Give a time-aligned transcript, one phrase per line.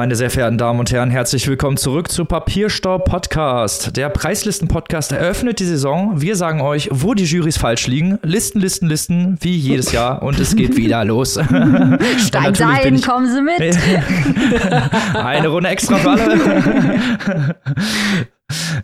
[0.00, 3.98] Meine sehr verehrten Damen und Herren, herzlich willkommen zurück zu Papierstau Podcast.
[3.98, 6.22] Der Preislisten-Podcast eröffnet die Saison.
[6.22, 8.18] Wir sagen euch, wo die Jurys falsch liegen.
[8.22, 10.22] Listen, Listen, Listen, wie jedes Jahr.
[10.22, 11.38] Und es geht wieder los.
[12.18, 13.60] Steigt ein, kommen Sie mit.
[15.14, 17.54] Eine Runde extra für alle.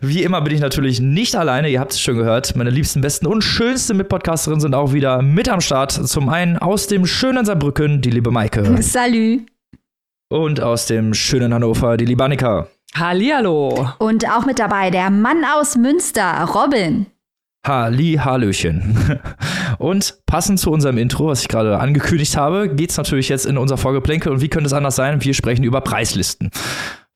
[0.01, 2.55] Wie immer bin ich natürlich nicht alleine, ihr habt es schon gehört.
[2.55, 5.91] Meine liebsten, besten und schönsten Mitpodcasterinnen sind auch wieder mit am Start.
[5.91, 8.83] Zum einen aus dem schönen Saarbrücken, die liebe Maike.
[8.83, 9.56] Salut.
[10.29, 12.67] Und aus dem schönen Hannover, die Libanika.
[12.93, 13.93] Hallihallo.
[13.99, 17.05] Und auch mit dabei der Mann aus Münster, Robin.
[17.65, 19.21] Halli, Hallöchen.
[19.77, 23.57] Und passend zu unserem Intro, was ich gerade angekündigt habe, geht es natürlich jetzt in
[23.57, 24.31] unser Vorgeplänkel.
[24.31, 25.23] Und wie könnte es anders sein?
[25.23, 26.49] Wir sprechen über Preislisten.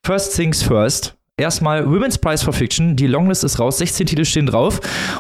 [0.06, 1.18] First things first.
[1.38, 2.96] Erstmal Women's Prize for Fiction.
[2.96, 4.80] Die Longlist ist raus, 16 Titel stehen drauf.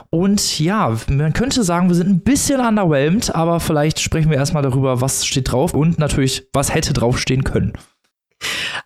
[0.09, 4.63] Und ja, man könnte sagen, wir sind ein bisschen underwhelmed, aber vielleicht sprechen wir erstmal
[4.63, 7.73] darüber, was steht drauf und natürlich, was hätte draufstehen können.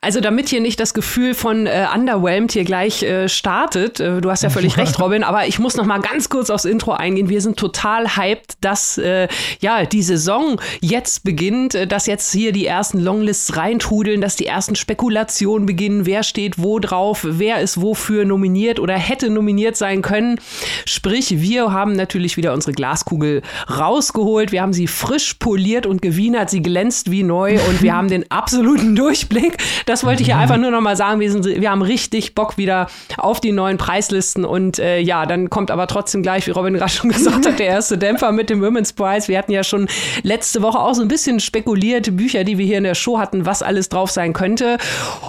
[0.02, 4.30] Also damit hier nicht das Gefühl von äh, underwhelmed hier gleich äh, startet, äh, du
[4.30, 7.30] hast ja völlig recht, Robin, aber ich muss noch mal ganz kurz aufs Intro eingehen.
[7.30, 9.28] Wir sind total hyped, dass äh,
[9.60, 14.46] ja die Saison jetzt beginnt, äh, dass jetzt hier die ersten Longlists reintrudeln, dass die
[14.46, 20.02] ersten Spekulationen beginnen, wer steht wo drauf, wer ist wofür nominiert oder hätte nominiert sein
[20.02, 20.40] können.
[20.86, 26.50] Sprich, wir haben natürlich wieder unsere Glaskugel rausgeholt, wir haben sie frisch poliert und gewienert,
[26.50, 29.45] sie glänzt wie neu und wir haben den absoluten Durchblick.
[29.86, 31.20] Das wollte ich ja einfach nur noch mal sagen.
[31.20, 34.46] Wir, sind, wir haben richtig Bock wieder auf die neuen Preislisten.
[34.46, 37.68] Und äh, ja, dann kommt aber trotzdem gleich, wie Robin gerade schon gesagt hat, der
[37.68, 39.28] erste Dämpfer mit dem Women's Prize.
[39.28, 39.88] Wir hatten ja schon
[40.24, 43.46] letzte Woche auch so ein bisschen spekulierte Bücher, die wir hier in der Show hatten,
[43.46, 44.78] was alles drauf sein könnte.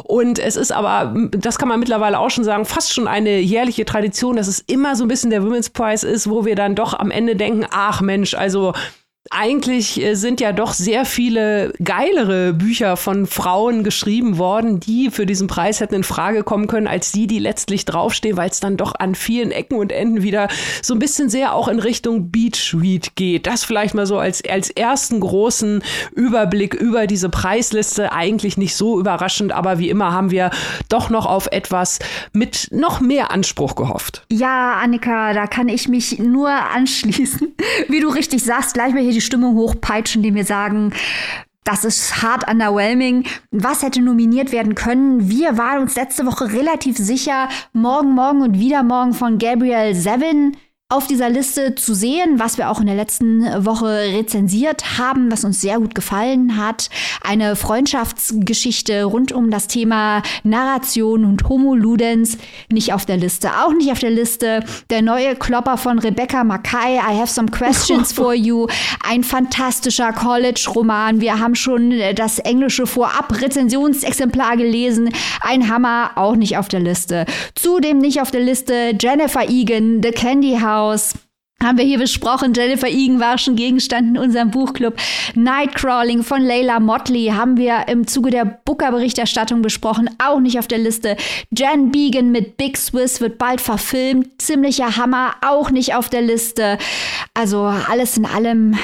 [0.04, 3.84] Und es ist aber, das kann man mittlerweile auch schon sagen, fast schon eine jährliche
[3.84, 6.94] Tradition, dass es immer so ein bisschen der Women's Prize ist, wo wir dann doch
[6.94, 8.72] am Ende denken, ach Mensch, also
[9.30, 15.26] eigentlich äh, sind ja doch sehr viele geilere Bücher von Frauen geschrieben worden, die für
[15.26, 18.76] diesen Preis hätten in Frage kommen können, als die, die letztlich draufstehen, weil es dann
[18.76, 20.48] doch an vielen Ecken und Enden wieder
[20.82, 23.46] so ein bisschen sehr auch in Richtung Beach Read geht.
[23.46, 25.82] Das vielleicht mal so als, als ersten großen
[26.14, 28.12] Überblick über diese Preisliste.
[28.12, 30.50] Eigentlich nicht so überraschend, aber wie immer haben wir
[30.88, 31.98] doch noch auf etwas
[32.32, 34.24] mit noch mehr Anspruch gehofft.
[34.30, 37.54] Ja, Annika, da kann ich mich nur anschließen.
[37.88, 40.92] Wie du richtig sagst, gleich mal hier die Stimmung hochpeitschen, indem wir sagen,
[41.64, 43.24] das ist hart underwhelming.
[43.50, 45.28] Was hätte nominiert werden können?
[45.28, 50.56] Wir waren uns letzte Woche relativ sicher, morgen, morgen und wieder morgen von Gabriel Sevin
[50.88, 55.42] auf dieser Liste zu sehen, was wir auch in der letzten Woche rezensiert haben, was
[55.42, 56.90] uns sehr gut gefallen hat.
[57.24, 62.38] Eine Freundschaftsgeschichte rund um das Thema Narration und Homo Ludens
[62.70, 63.50] nicht auf der Liste.
[63.64, 68.12] Auch nicht auf der Liste der neue Klopper von Rebecca Mackay, I Have Some Questions
[68.12, 68.68] for You.
[69.04, 71.20] Ein fantastischer College-Roman.
[71.20, 75.12] Wir haben schon das englische Vorab-Rezensionsexemplar gelesen.
[75.40, 77.26] Ein Hammer, auch nicht auf der Liste.
[77.56, 81.14] Zudem nicht auf der Liste Jennifer Egan, The Candy House House
[81.62, 82.52] haben wir hier besprochen.
[82.54, 84.94] Jennifer Egan war schon Gegenstand in unserem Buchclub.
[85.34, 90.10] Nightcrawling von Layla Motley haben wir im Zuge der Booker-Berichterstattung besprochen.
[90.22, 91.16] Auch nicht auf der Liste.
[91.50, 94.40] Jan Began mit Big Swiss wird bald verfilmt.
[94.40, 95.34] Ziemlicher Hammer.
[95.40, 96.76] Auch nicht auf der Liste.
[97.32, 98.76] Also alles in allem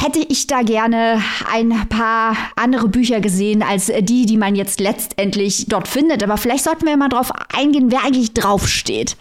[0.00, 5.66] hätte ich da gerne ein paar andere Bücher gesehen als die, die man jetzt letztendlich
[5.68, 6.24] dort findet.
[6.24, 9.16] Aber vielleicht sollten wir mal drauf eingehen, wer eigentlich draufsteht.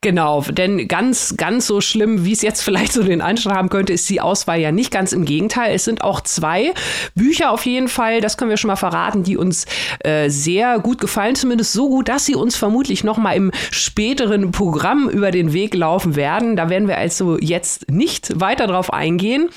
[0.00, 3.92] Genau, denn ganz, ganz so schlimm, wie es jetzt vielleicht so den Anschein haben könnte,
[3.92, 4.90] ist die Auswahl ja nicht.
[4.90, 5.74] Ganz im Gegenteil.
[5.74, 6.72] Es sind auch zwei
[7.14, 9.66] Bücher auf jeden Fall, das können wir schon mal verraten, die uns
[10.00, 11.34] äh, sehr gut gefallen.
[11.34, 15.74] Zumindest so gut, dass sie uns vermutlich noch mal im späteren Programm über den Weg
[15.74, 16.56] laufen werden.
[16.56, 19.48] Da werden wir also jetzt nicht weiter drauf eingehen.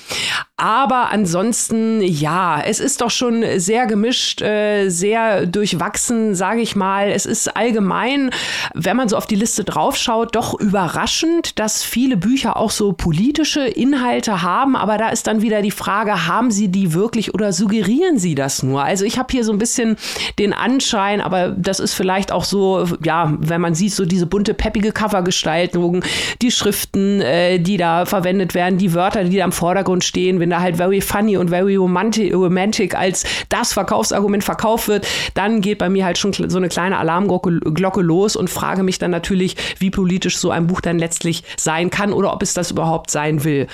[0.60, 7.12] Aber ansonsten, ja, es ist doch schon sehr gemischt, äh, sehr durchwachsen, sage ich mal.
[7.12, 8.32] Es ist allgemein,
[8.74, 13.68] wenn man so auf die Liste draufschaut, doch überraschend, dass viele Bücher auch so politische
[13.68, 14.76] Inhalte haben.
[14.76, 18.64] Aber da ist dann wieder die Frage, haben sie die wirklich oder suggerieren sie das
[18.64, 18.84] nur?
[18.84, 19.96] Also ich habe hier so ein bisschen
[20.40, 24.56] den Anschein, aber das ist vielleicht auch so, ja, wenn man sieht, so diese bunte,
[24.56, 26.04] peppige Covergestaltung,
[26.42, 30.52] die Schriften, äh, die da verwendet werden, die Wörter, die da im Vordergrund stehen, wenn
[30.52, 35.78] da halt very funny und very romantic, romantic als das Verkaufsargument verkauft wird, dann geht
[35.78, 39.90] bei mir halt schon so eine kleine Alarmglocke los und frage mich dann natürlich, wie
[39.90, 43.68] politisch so ein Buch dann letztlich sein kann oder ob es das überhaupt sein will.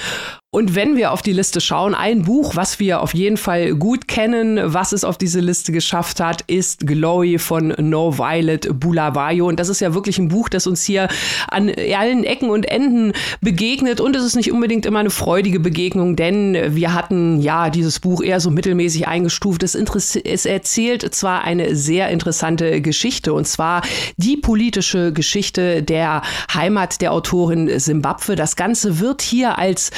[0.53, 4.07] Und wenn wir auf die Liste schauen, ein Buch, was wir auf jeden Fall gut
[4.07, 9.47] kennen, was es auf diese Liste geschafft hat, ist Glory von No Violet Bulawayo.
[9.47, 11.07] Und das ist ja wirklich ein Buch, das uns hier
[11.47, 13.99] an allen Ecken und Enden begegnet.
[13.99, 18.21] Und es ist nicht unbedingt immer eine freudige Begegnung, denn wir hatten ja dieses Buch
[18.21, 19.63] eher so mittelmäßig eingestuft.
[19.63, 23.81] Es, es erzählt zwar eine sehr interessante Geschichte, und zwar
[24.17, 26.21] die politische Geschichte der
[26.53, 28.35] Heimat der Autorin Simbabwe.
[28.35, 29.89] Das Ganze wird hier als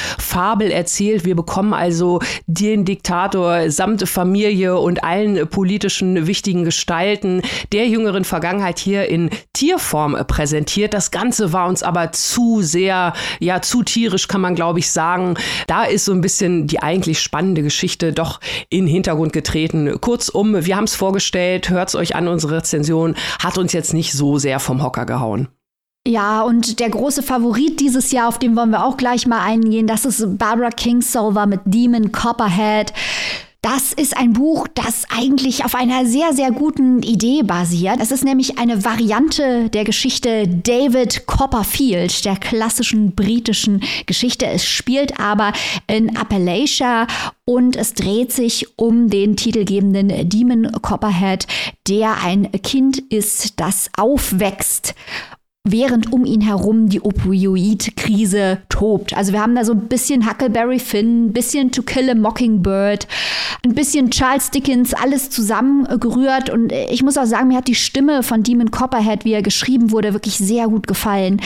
[0.46, 1.24] Fabel erzählt.
[1.24, 8.78] Wir bekommen also den Diktator samt Familie und allen politischen wichtigen Gestalten der jüngeren Vergangenheit
[8.78, 10.94] hier in Tierform präsentiert.
[10.94, 15.34] Das Ganze war uns aber zu sehr, ja, zu tierisch, kann man glaube ich sagen.
[15.66, 18.38] Da ist so ein bisschen die eigentlich spannende Geschichte doch
[18.70, 20.00] in Hintergrund getreten.
[20.00, 24.12] Kurzum, wir haben es vorgestellt, hört es euch an, unsere Rezension hat uns jetzt nicht
[24.12, 25.48] so sehr vom Hocker gehauen.
[26.06, 29.88] Ja, und der große Favorit dieses Jahr, auf den wollen wir auch gleich mal eingehen,
[29.88, 32.92] das ist Barbara Kingsolver mit Demon Copperhead.
[33.60, 37.96] Das ist ein Buch, das eigentlich auf einer sehr, sehr guten Idee basiert.
[37.98, 44.46] Es ist nämlich eine Variante der Geschichte David Copperfield, der klassischen britischen Geschichte.
[44.46, 45.52] Es spielt aber
[45.88, 47.08] in Appalachia
[47.44, 51.48] und es dreht sich um den titelgebenden Demon Copperhead,
[51.88, 54.94] der ein Kind ist, das aufwächst
[55.66, 59.16] während um ihn herum die Opioid-Krise tobt.
[59.16, 63.06] Also wir haben da so ein bisschen Huckleberry Finn, ein bisschen To Kill a Mockingbird,
[63.64, 66.50] ein bisschen Charles Dickens, alles zusammengerührt.
[66.50, 69.90] Und ich muss auch sagen, mir hat die Stimme von Demon Copperhead, wie er geschrieben
[69.90, 71.40] wurde, wirklich sehr gut gefallen.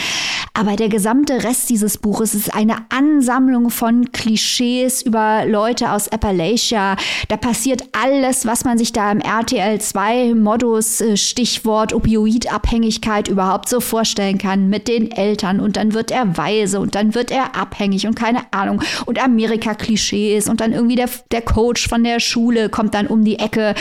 [0.53, 6.97] Aber der gesamte Rest dieses Buches ist eine Ansammlung von Klischees über Leute aus Appalachia.
[7.29, 13.69] Da passiert alles, was man sich da im RTL 2 Modus äh, Stichwort Opioidabhängigkeit überhaupt
[13.69, 13.79] so
[14.11, 18.05] vorstellen kann mit den Eltern und dann wird er weise und dann wird er abhängig
[18.07, 22.93] und keine Ahnung und Amerika-Klischees und dann irgendwie der, der Coach von der Schule kommt
[22.93, 23.73] dann um die Ecke.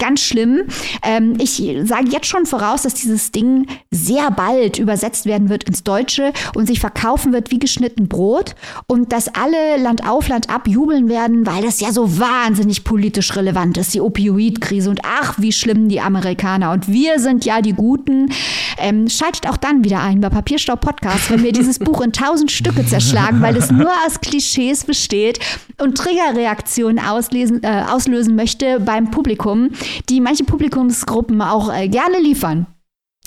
[0.00, 0.62] Ganz schlimm.
[1.04, 5.84] Ähm, ich sage jetzt schon voraus, dass dieses Ding sehr bald übersetzt werden wird ins
[5.84, 8.56] Deutsche und sich verkaufen wird wie geschnitten Brot
[8.88, 13.36] und dass alle Land auf Land ab jubeln werden, weil das ja so wahnsinnig politisch
[13.36, 17.72] relevant ist, die Opioidkrise und ach, wie schlimm die Amerikaner und wir sind ja die
[17.72, 18.32] Guten.
[18.78, 22.50] Ähm, schaltet auch dann wieder ein bei Papierstau Podcast, wenn wir dieses Buch in tausend
[22.50, 25.38] Stücke zerschlagen, weil es nur aus Klischees besteht
[25.78, 29.70] und Triggerreaktionen auslesen, äh, auslösen möchte beim Publikum,
[30.08, 32.66] die manche Publikumsgruppen auch äh, gerne liefern.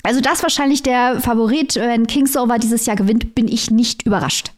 [0.02, 1.76] Also das wahrscheinlich der Favorit.
[1.76, 4.52] Wenn Kingsover dieses Jahr gewinnt, bin ich nicht überrascht.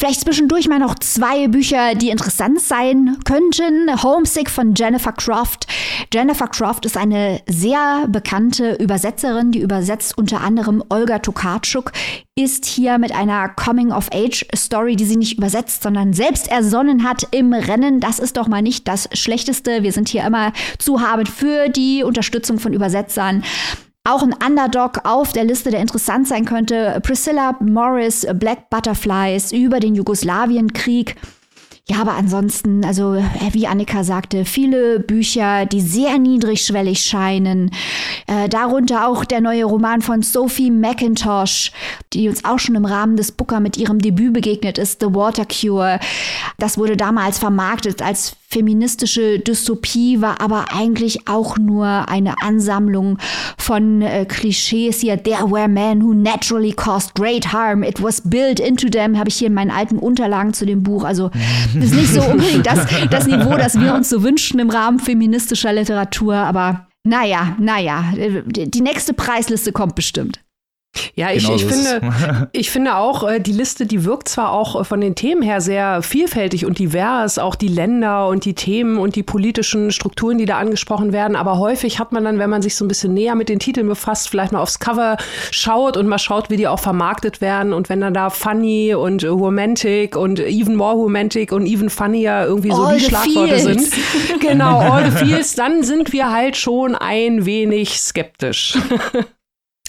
[0.00, 4.02] Vielleicht zwischendurch mal noch zwei Bücher, die interessant sein könnten.
[4.02, 5.66] Homesick von Jennifer Croft.
[6.10, 11.92] Jennifer Croft ist eine sehr bekannte Übersetzerin, die übersetzt unter anderem Olga Tokarczuk,
[12.34, 18.00] ist hier mit einer Coming-of-Age-Story, die sie nicht übersetzt, sondern selbst ersonnen hat im Rennen.
[18.00, 19.82] Das ist doch mal nicht das Schlechteste.
[19.82, 23.44] Wir sind hier immer zuhabend für die Unterstützung von Übersetzern.
[24.04, 27.00] Auch ein Underdog auf der Liste, der interessant sein könnte.
[27.02, 31.16] Priscilla Morris, Black Butterflies über den Jugoslawienkrieg.
[31.86, 37.72] Ja, aber ansonsten, also äh, wie Annika sagte, viele Bücher, die sehr niedrigschwellig scheinen.
[38.26, 41.72] Äh, darunter auch der neue Roman von Sophie McIntosh,
[42.12, 45.44] die uns auch schon im Rahmen des Booker mit ihrem Debüt begegnet ist, The Water
[45.44, 45.98] Cure.
[46.58, 53.18] Das wurde damals vermarktet als feministische Dystopie, war aber eigentlich auch nur eine Ansammlung
[53.56, 55.22] von äh, Klischees hier.
[55.22, 57.82] There were men who naturally caused great harm.
[57.84, 61.04] It was built into them, habe ich hier in meinen alten Unterlagen zu dem Buch.
[61.04, 61.30] Also
[61.80, 65.72] ist nicht so unbedingt das, das Niveau, das wir uns so wünschen im Rahmen feministischer
[65.72, 70.40] Literatur, aber naja, naja, die nächste Preisliste kommt bestimmt.
[71.14, 74.80] Ja, ich, genau ich, finde, ich finde auch, äh, die Liste, die wirkt zwar auch
[74.80, 78.98] äh, von den Themen her sehr vielfältig und divers, auch die Länder und die Themen
[78.98, 82.62] und die politischen Strukturen, die da angesprochen werden, aber häufig hat man dann, wenn man
[82.62, 85.16] sich so ein bisschen näher mit den Titeln befasst, vielleicht mal aufs Cover
[85.50, 89.24] schaut und mal schaut, wie die auch vermarktet werden und wenn dann da funny und
[89.24, 93.90] romantic und even more romantic und even funnier irgendwie so all die Schlagworte fields.
[93.90, 94.40] sind.
[94.40, 98.78] genau, all the feels, dann sind wir halt schon ein wenig skeptisch.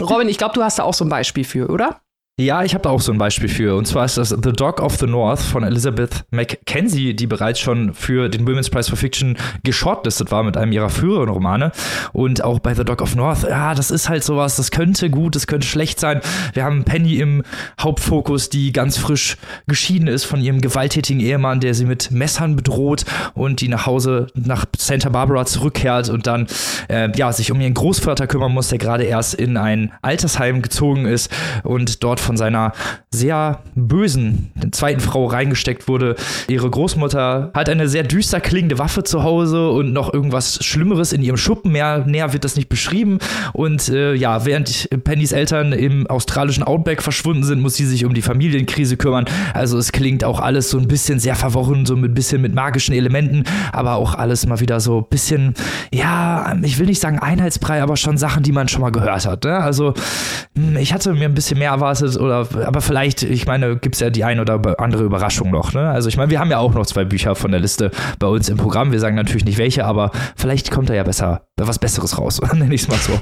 [0.01, 2.01] Robin, ich glaube, du hast da auch so ein Beispiel für, oder?
[2.41, 3.75] Ja, ich habe da auch so ein Beispiel für.
[3.75, 7.93] Und zwar ist das The Dog of the North von Elizabeth Mackenzie, die bereits schon
[7.93, 11.71] für den Women's Prize for Fiction geshortlistet war mit einem ihrer früheren Romane.
[12.13, 15.35] Und auch bei The Dog of North, ja, das ist halt sowas, das könnte gut,
[15.35, 16.21] das könnte schlecht sein.
[16.53, 17.43] Wir haben Penny im
[17.79, 23.05] Hauptfokus, die ganz frisch geschieden ist von ihrem gewalttätigen Ehemann, der sie mit Messern bedroht
[23.35, 26.47] und die nach Hause nach Santa Barbara zurückkehrt und dann
[26.89, 31.05] äh, ja, sich um ihren Großvater kümmern muss, der gerade erst in ein Altersheim gezogen
[31.05, 31.29] ist
[31.63, 32.71] und dort von von seiner
[33.13, 36.15] sehr bösen zweiten Frau reingesteckt wurde.
[36.47, 41.21] Ihre Großmutter hat eine sehr düster klingende Waffe zu Hause und noch irgendwas Schlimmeres in
[41.21, 41.73] ihrem Schuppen.
[41.73, 43.19] Mehr, näher wird das nicht beschrieben.
[43.51, 48.13] Und äh, ja, während Pennys Eltern im australischen Outback verschwunden sind, muss sie sich um
[48.13, 49.25] die Familienkrise kümmern.
[49.53, 52.95] Also es klingt auch alles so ein bisschen sehr verworren, so ein bisschen mit magischen
[52.95, 55.53] Elementen, aber auch alles mal wieder so ein bisschen,
[55.93, 59.43] ja, ich will nicht sagen Einheitsbrei, aber schon Sachen, die man schon mal gehört hat.
[59.43, 59.57] Ne?
[59.57, 59.93] Also
[60.55, 64.01] hm, ich hatte mir ein bisschen mehr erwartet, oder aber vielleicht, ich meine, gibt es
[64.01, 65.73] ja die ein oder andere Überraschung noch.
[65.73, 65.89] Ne?
[65.89, 68.49] Also ich meine, wir haben ja auch noch zwei Bücher von der Liste bei uns
[68.49, 68.91] im Programm.
[68.91, 72.73] Wir sagen natürlich nicht welche, aber vielleicht kommt da ja besser was Besseres raus, nenne
[72.73, 73.19] ich es mal so.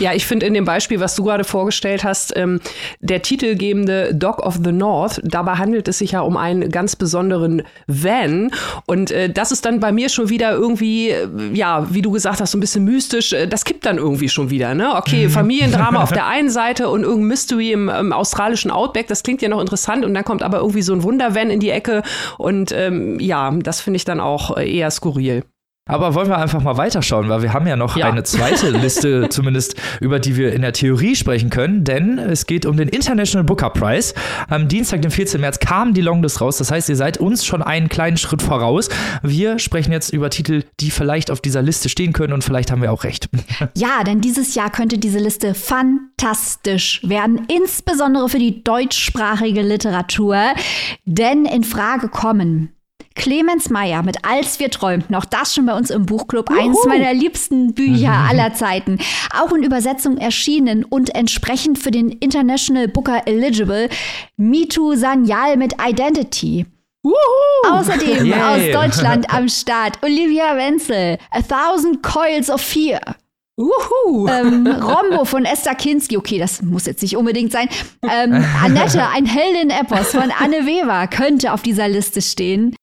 [0.00, 2.60] Ja, ich finde in dem Beispiel, was du gerade vorgestellt hast, ähm,
[3.00, 7.62] der titelgebende Dog of the North, dabei handelt es sich ja um einen ganz besonderen
[7.86, 8.50] Van.
[8.86, 12.40] Und äh, das ist dann bei mir schon wieder irgendwie, äh, ja, wie du gesagt
[12.40, 13.32] hast, so ein bisschen mystisch.
[13.32, 14.94] Äh, das kippt dann irgendwie schon wieder, ne?
[14.96, 15.30] Okay, mhm.
[15.30, 19.48] Familiendrama auf der einen Seite und irgendein Mystery im, im, australischen Outback, das klingt ja
[19.48, 20.04] noch interessant.
[20.04, 22.02] Und dann kommt aber irgendwie so ein Wundervan in die Ecke.
[22.38, 25.44] Und ähm, ja, das finde ich dann auch äh, eher skurril.
[25.90, 28.08] Aber wollen wir einfach mal weiterschauen, weil wir haben ja noch ja.
[28.08, 32.64] eine zweite Liste, zumindest über die wir in der Theorie sprechen können, denn es geht
[32.64, 34.14] um den International Booker Prize.
[34.48, 35.40] Am Dienstag, den 14.
[35.40, 36.58] März, kam die Longlist raus.
[36.58, 38.88] Das heißt, ihr seid uns schon einen kleinen Schritt voraus.
[39.22, 42.82] Wir sprechen jetzt über Titel, die vielleicht auf dieser Liste stehen können und vielleicht haben
[42.82, 43.28] wir auch recht.
[43.76, 50.54] Ja, denn dieses Jahr könnte diese Liste fantastisch werden, insbesondere für die deutschsprachige Literatur.
[51.04, 52.70] Denn in Frage kommen
[53.14, 56.60] Clemens Meyer mit Als wir träumten, auch das schon bei uns im Buchclub, Juhu.
[56.60, 58.98] eines meiner liebsten Bücher aller Zeiten.
[59.38, 63.88] Auch in Übersetzung erschienen und entsprechend für den International Booker Eligible,
[64.36, 66.66] Mitu Sanyal mit Identity.
[67.02, 67.14] Uhu.
[67.70, 68.54] Außerdem yeah.
[68.54, 73.00] aus Deutschland am Start Olivia Wenzel, A Thousand Coils of Fear.
[73.60, 74.26] Uhu.
[74.28, 77.68] Ähm, Rombo von Esther Kinski, okay, das muss jetzt nicht unbedingt sein.
[78.02, 82.74] Ähm, Annette, ein Heldin-Epos von Anne Weber könnte auf dieser Liste stehen.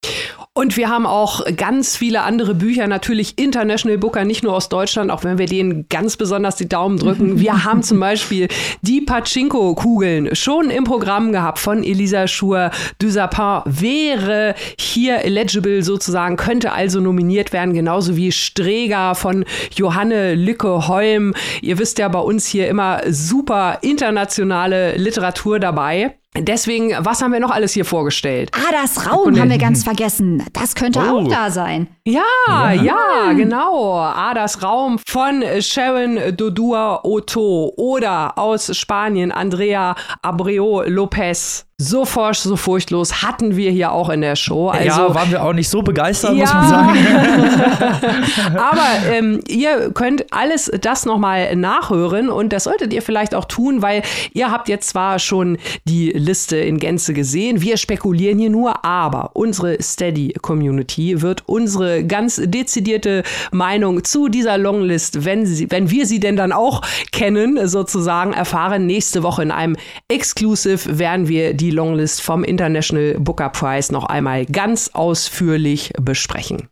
[0.57, 5.11] Und wir haben auch ganz viele andere Bücher, natürlich International Booker, nicht nur aus Deutschland,
[5.11, 7.39] auch wenn wir denen ganz besonders die Daumen drücken.
[7.39, 8.47] Wir haben zum Beispiel
[8.81, 12.71] die Pachinko-Kugeln schon im Programm gehabt von Elisa Schur.
[12.97, 19.45] Du Sapin wäre hier eligible sozusagen, könnte also nominiert werden, genauso wie Streger von
[19.75, 21.35] Johanne Lücke Holm.
[21.61, 26.15] Ihr wisst ja bei uns hier immer super internationale Literatur dabei.
[26.39, 28.51] Deswegen, was haben wir noch alles hier vorgestellt?
[28.53, 30.43] Ah, das Raum haben wir ganz vergessen.
[30.53, 31.19] Das könnte oh.
[31.19, 31.87] auch da sein.
[32.05, 33.95] Ja, ja, ja, genau.
[33.95, 41.65] Adas Raum von Sharon Dodua Otto oder aus Spanien Andrea Abreu Lopez.
[41.79, 44.69] So forsch, so furchtlos hatten wir hier auch in der Show.
[44.69, 46.39] Also, ja, waren wir auch nicht so begeistert, ja.
[46.39, 46.97] muss man sagen.
[48.57, 53.83] Aber ähm, ihr könnt alles das nochmal nachhören und das solltet ihr vielleicht auch tun,
[53.83, 54.01] weil
[54.33, 59.29] ihr habt jetzt zwar schon die Liste in Gänze gesehen, wir spekulieren hier nur, aber
[59.33, 66.19] unsere Steady-Community wird unsere ganz dezidierte Meinung zu dieser Longlist, wenn, sie, wenn wir sie
[66.19, 66.81] denn dann auch
[67.11, 68.87] kennen, sozusagen erfahren.
[68.87, 69.75] Nächste Woche in einem
[70.07, 76.69] Exclusive werden wir die Longlist vom International Booker Prize noch einmal ganz ausführlich besprechen.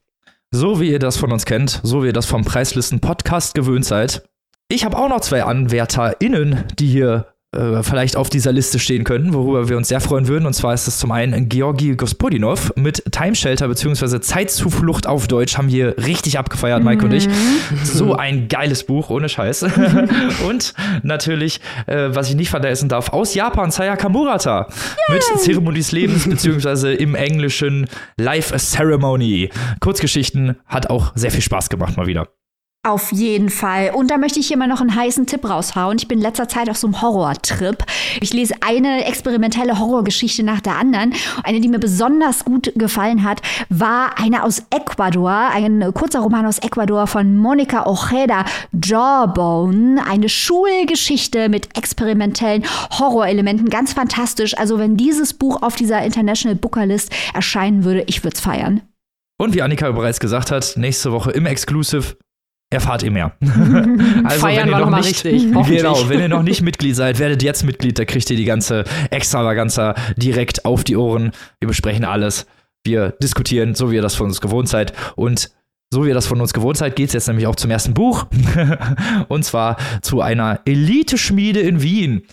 [0.51, 3.85] So wie ihr das von uns kennt, so wie ihr das vom Preislisten Podcast gewöhnt
[3.85, 4.23] seid.
[4.67, 9.33] Ich habe auch noch zwei AnwärterInnen, die hier äh, vielleicht auf dieser Liste stehen könnten,
[9.33, 10.45] worüber wir uns sehr freuen würden.
[10.45, 14.19] Und zwar ist es zum einen Georgi Gospodinov mit Time Shelter bzw.
[14.19, 17.11] Zeitzuflucht auf Deutsch haben wir richtig abgefeiert, Mike mhm.
[17.11, 17.27] und ich.
[17.27, 17.33] Mhm.
[17.83, 19.63] So ein geiles Buch, ohne Scheiß.
[20.47, 24.67] und natürlich, äh, was ich nicht vergessen darf, aus Japan, Sayaka Murata
[25.09, 25.15] Yay.
[25.15, 26.93] mit Zeremonie des Lebens bzw.
[26.93, 29.49] im Englischen Life Ceremony.
[29.79, 32.27] Kurzgeschichten hat auch sehr viel Spaß gemacht mal wieder.
[32.85, 33.89] Auf jeden Fall.
[33.95, 35.97] Und da möchte ich hier mal noch einen heißen Tipp raushauen.
[35.97, 37.83] Ich bin in letzter Zeit auf so einem Horrortrip.
[38.21, 41.15] Ich lese eine experimentelle Horrorgeschichte nach der anderen.
[41.43, 46.59] Eine, die mir besonders gut gefallen hat, war eine aus Ecuador, ein kurzer Roman aus
[46.59, 50.03] Ecuador von Monica Ojeda, Jawbone.
[50.07, 52.65] Eine Schulgeschichte mit experimentellen
[52.99, 53.67] Horrorelementen.
[53.71, 54.55] Ganz fantastisch.
[54.59, 58.83] Also wenn dieses Buch auf dieser International Booker List erscheinen würde, ich würde es feiern.
[59.37, 62.15] Und wie Annika bereits gesagt hat, nächste Woche im Exclusive
[62.75, 63.31] erfahrt ihr mehr.
[64.23, 65.45] also, Feiern wir nochmal richtig.
[65.65, 68.83] Genau, wenn ihr noch nicht Mitglied seid, werdet jetzt Mitglied, da kriegt ihr die ganze
[69.09, 71.31] Extravaganza direkt auf die Ohren.
[71.59, 72.45] Wir besprechen alles.
[72.85, 74.93] Wir diskutieren, so wie ihr das von uns gewohnt seid.
[75.15, 75.49] Und
[75.91, 77.93] so wie ihr das von uns gewohnt seid, geht es jetzt nämlich auch zum ersten
[77.93, 78.27] Buch.
[79.27, 82.23] und zwar zu einer Elite-Schmiede in Wien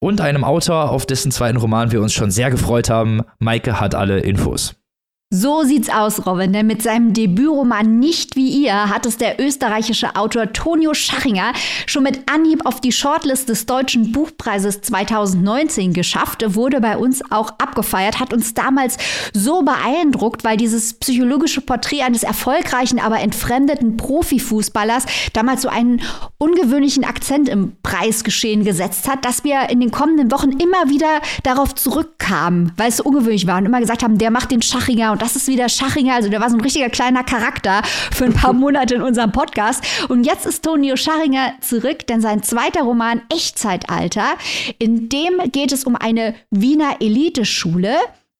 [0.00, 3.22] und einem Autor, auf dessen zweiten Roman wir uns schon sehr gefreut haben.
[3.38, 4.74] Maike hat alle Infos.
[5.34, 10.14] So sieht's aus, Robin, denn mit seinem Debütroman Nicht wie ihr hat es der österreichische
[10.14, 11.54] Autor Tonio Schachinger
[11.86, 17.48] schon mit Anhieb auf die Shortlist des Deutschen Buchpreises 2019 geschafft, wurde bei uns auch
[17.56, 18.98] abgefeiert, hat uns damals
[19.32, 26.02] so beeindruckt, weil dieses psychologische Porträt eines erfolgreichen, aber entfremdeten Profifußballers damals so einen
[26.36, 31.74] ungewöhnlichen Akzent im Preisgeschehen gesetzt hat, dass wir in den kommenden Wochen immer wieder darauf
[31.74, 35.21] zurückkamen, weil es so ungewöhnlich war und immer gesagt haben, der macht den Schachinger und
[35.22, 36.14] das ist wieder Schachinger.
[36.14, 39.84] Also der war so ein richtiger kleiner Charakter für ein paar Monate in unserem Podcast.
[40.08, 44.24] Und jetzt ist Tonio Schachinger zurück, denn sein zweiter Roman Echtzeitalter,
[44.78, 47.94] in dem geht es um eine Wiener Eliteschule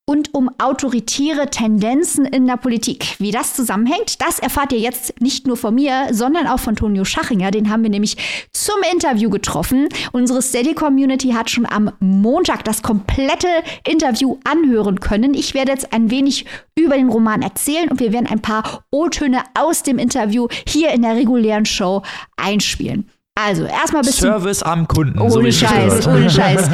[0.04, 3.16] und um autoritäre Tendenzen in der Politik.
[3.18, 7.04] Wie das zusammenhängt, das erfahrt ihr jetzt nicht nur von mir, sondern auch von Tonio
[7.04, 7.52] Schachinger.
[7.52, 8.16] Den haben wir nämlich
[8.52, 9.88] zum Interview getroffen.
[10.11, 13.47] Unsere Steady-Community hat schon am Montag das komplette
[13.87, 15.35] Interview anhören können.
[15.35, 19.42] Ich werde jetzt ein wenig über den Roman erzählen und wir werden ein paar O-Töne
[19.54, 22.02] aus dem Interview hier in der regulären Show
[22.37, 23.09] einspielen.
[23.35, 24.28] Also, erstmal bisschen.
[24.28, 25.18] Service am Kunden.
[25.18, 26.68] Ohne so Scheiß, ohne Scheiß.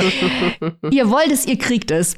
[0.91, 2.17] ihr wollt es, ihr kriegt es.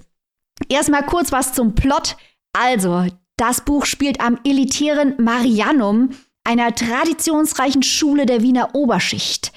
[0.69, 2.17] Erstmal kurz was zum Plot.
[2.53, 6.11] Also, das Buch spielt am elitären Marianum,
[6.45, 9.53] einer traditionsreichen Schule der Wiener Oberschicht.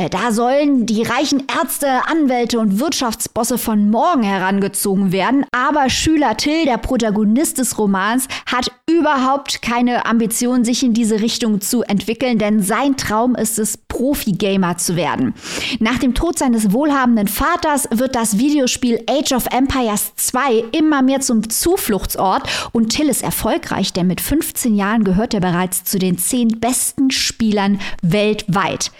[0.00, 5.44] Äh, da sollen die reichen Ärzte, Anwälte und Wirtschaftsbosse von morgen herangezogen werden.
[5.52, 11.60] Aber Schüler Till, der Protagonist des Romans, hat überhaupt keine Ambition, sich in diese Richtung
[11.60, 15.34] zu entwickeln, denn sein Traum ist es, Profi-Gamer zu werden.
[15.80, 21.20] Nach dem Tod seines wohlhabenden Vaters wird das Videospiel Age of Empires 2 immer mehr
[21.20, 26.16] zum Zufluchtsort und Till ist erfolgreich, denn mit 15 Jahren gehört er bereits zu den
[26.16, 28.90] zehn besten Spielern weltweit.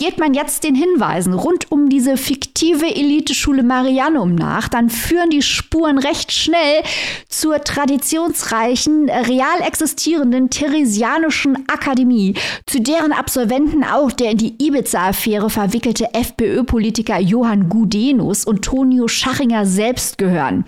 [0.00, 5.42] Geht man jetzt den Hinweisen rund um diese fiktive Eliteschule Marianum nach, dann führen die
[5.42, 6.82] Spuren recht schnell
[7.28, 12.32] zur traditionsreichen, real existierenden Theresianischen Akademie,
[12.64, 19.66] zu deren Absolventen auch der in die Ibiza-Affäre verwickelte FPÖ-Politiker Johann Gudenus und Tonio Schachinger
[19.66, 20.64] selbst gehören.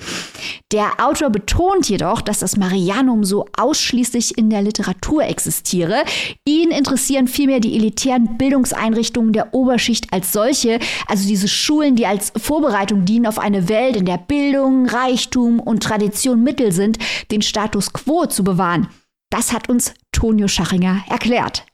[0.72, 6.04] Der Autor betont jedoch, dass das Marianum so ausschließlich in der Literatur existiere.
[6.46, 12.06] Ihn interessieren vielmehr die elitären Bildungseinrichtungen Einrichtungen der Oberschicht als solche, also diese Schulen, die
[12.06, 16.98] als Vorbereitung dienen auf eine Welt, in der Bildung, Reichtum und Tradition Mittel sind,
[17.30, 18.88] den Status quo zu bewahren.
[19.30, 21.64] Das hat uns Tonio Schachinger erklärt.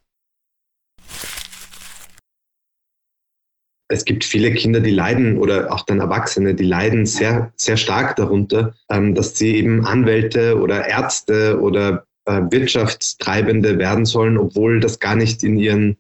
[3.91, 8.17] es gibt viele Kinder, die leiden oder auch dann Erwachsene, die leiden sehr, sehr stark
[8.17, 15.01] darunter, ähm, dass sie eben Anwälte oder Ärzte oder äh, Wirtschaftstreibende werden sollen, obwohl das
[15.01, 15.97] gar nicht in ihren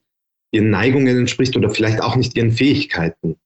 [0.52, 3.36] ihren Neigungen entspricht oder vielleicht auch nicht ihren Fähigkeiten.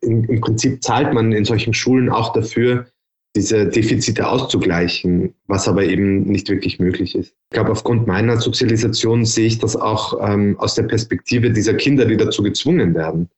[0.00, 2.86] Im, Im, Prinzip zahlt man in solchen Schulen auch dafür,
[3.34, 7.34] diese Defizite auszugleichen, was aber eben nicht wirklich möglich ist.
[7.50, 12.04] Ich glaube, aufgrund meiner Sozialisation sehe ich das auch ähm, aus der Perspektive dieser Kinder,
[12.04, 13.30] die dazu gezwungen werden.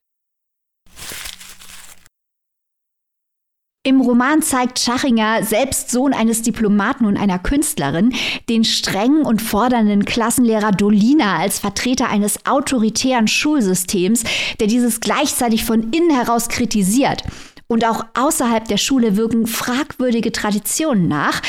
[3.87, 8.15] Im Roman zeigt Schachinger, selbst Sohn eines Diplomaten und einer Künstlerin,
[8.49, 14.25] den strengen und fordernden Klassenlehrer Dolina als Vertreter eines autoritären Schulsystems,
[14.59, 17.25] der dieses gleichzeitig von innen heraus kritisiert.
[17.67, 21.43] Und auch außerhalb der Schule wirken fragwürdige Traditionen nach,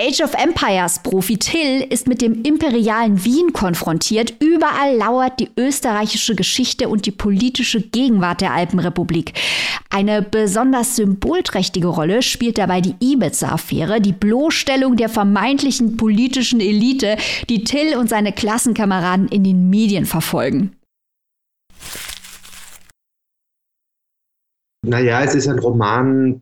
[0.00, 4.32] Age of Empires Profi Till ist mit dem imperialen Wien konfrontiert.
[4.38, 9.32] Überall lauert die österreichische Geschichte und die politische Gegenwart der Alpenrepublik.
[9.90, 17.16] Eine besonders symbolträchtige Rolle spielt dabei die Ibiza-Affäre, die Bloßstellung der vermeintlichen politischen Elite,
[17.48, 20.76] die Till und seine Klassenkameraden in den Medien verfolgen.
[24.86, 26.40] Naja, es ist ein Roman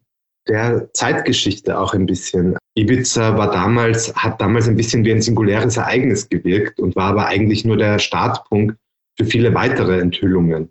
[0.48, 2.56] der Zeitgeschichte auch ein bisschen.
[2.74, 7.26] Ibiza war damals, hat damals ein bisschen wie ein singuläres Ereignis gewirkt und war aber
[7.26, 8.76] eigentlich nur der Startpunkt
[9.16, 10.68] für viele weitere Enthüllungen.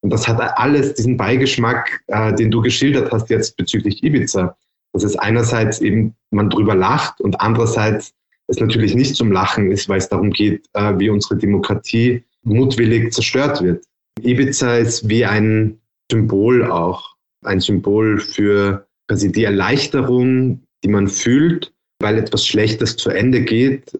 [0.00, 4.56] Und das hat alles diesen Beigeschmack, äh, den du geschildert hast jetzt bezüglich Ibiza.
[4.92, 8.14] Dass es einerseits eben man drüber lacht und andererseits
[8.46, 13.12] es natürlich nicht zum Lachen ist, weil es darum geht, äh, wie unsere Demokratie mutwillig
[13.12, 13.84] zerstört wird.
[14.22, 21.72] Ibiza ist wie ein Symbol auch, ein Symbol für quasi die Erleichterung, die man fühlt,
[22.00, 23.98] weil etwas Schlechtes zu Ende geht,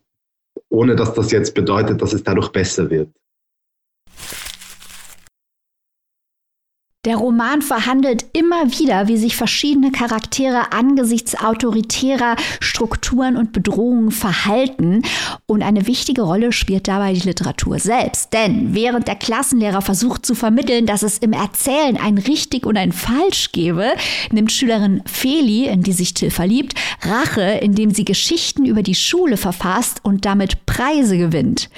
[0.68, 3.10] ohne dass das jetzt bedeutet, dass es dadurch besser wird.
[7.08, 15.00] Der Roman verhandelt immer wieder, wie sich verschiedene Charaktere angesichts autoritärer Strukturen und Bedrohungen verhalten.
[15.46, 18.34] Und eine wichtige Rolle spielt dabei die Literatur selbst.
[18.34, 22.92] Denn während der Klassenlehrer versucht zu vermitteln, dass es im Erzählen ein richtig und ein
[22.92, 23.94] falsch gebe,
[24.30, 29.38] nimmt Schülerin Feli, in die sich Till verliebt, Rache, indem sie Geschichten über die Schule
[29.38, 31.70] verfasst und damit Preise gewinnt.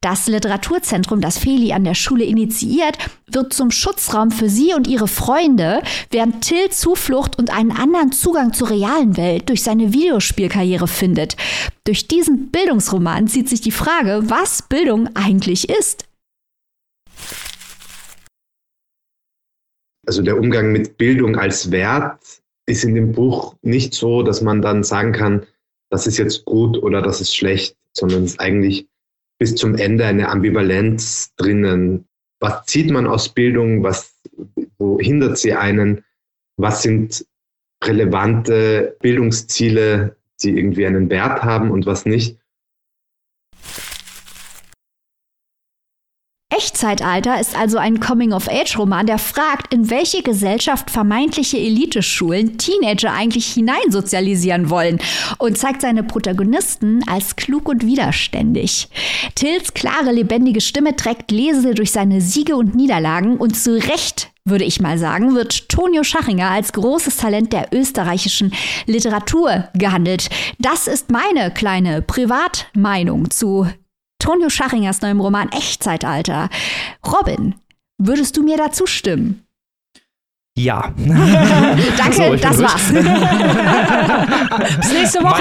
[0.00, 5.08] Das Literaturzentrum, das Feli an der Schule initiiert, wird zum Schutzraum für sie und ihre
[5.08, 11.36] Freunde, während Till Zuflucht und einen anderen Zugang zur realen Welt durch seine Videospielkarriere findet.
[11.84, 16.04] Durch diesen Bildungsroman zieht sich die Frage, was Bildung eigentlich ist.
[20.06, 24.62] Also der Umgang mit Bildung als Wert ist in dem Buch nicht so, dass man
[24.62, 25.46] dann sagen kann,
[25.90, 28.88] das ist jetzt gut oder das ist schlecht, sondern es ist eigentlich
[29.38, 32.06] bis zum Ende eine Ambivalenz drinnen.
[32.40, 33.82] Was zieht man aus Bildung?
[33.82, 34.19] Was,
[34.78, 36.04] wo hindert sie einen?
[36.56, 37.26] Was sind
[37.82, 42.39] relevante Bildungsziele, die irgendwie einen Wert haben und was nicht?
[46.60, 54.68] Echtzeitalter ist also ein Coming-of-Age-Roman, der fragt, in welche Gesellschaft vermeintliche Eliteschulen Teenager eigentlich hineinsozialisieren
[54.68, 54.98] wollen
[55.38, 58.88] und zeigt seine Protagonisten als klug und widerständig.
[59.36, 64.64] Tills klare, lebendige Stimme trägt Lesende durch seine Siege und Niederlagen und zu Recht würde
[64.64, 68.52] ich mal sagen, wird Tonio Schachinger als großes Talent der österreichischen
[68.86, 70.28] Literatur gehandelt.
[70.58, 73.66] Das ist meine kleine Privatmeinung zu
[74.20, 76.48] Tonio Schachingers neuem Roman Echtzeitalter.
[77.04, 77.56] Robin,
[77.98, 79.44] würdest du mir dazu stimmen?
[80.56, 80.92] Ja.
[81.96, 82.92] Danke, so, das war's.
[84.80, 85.40] Bis nächste Woche.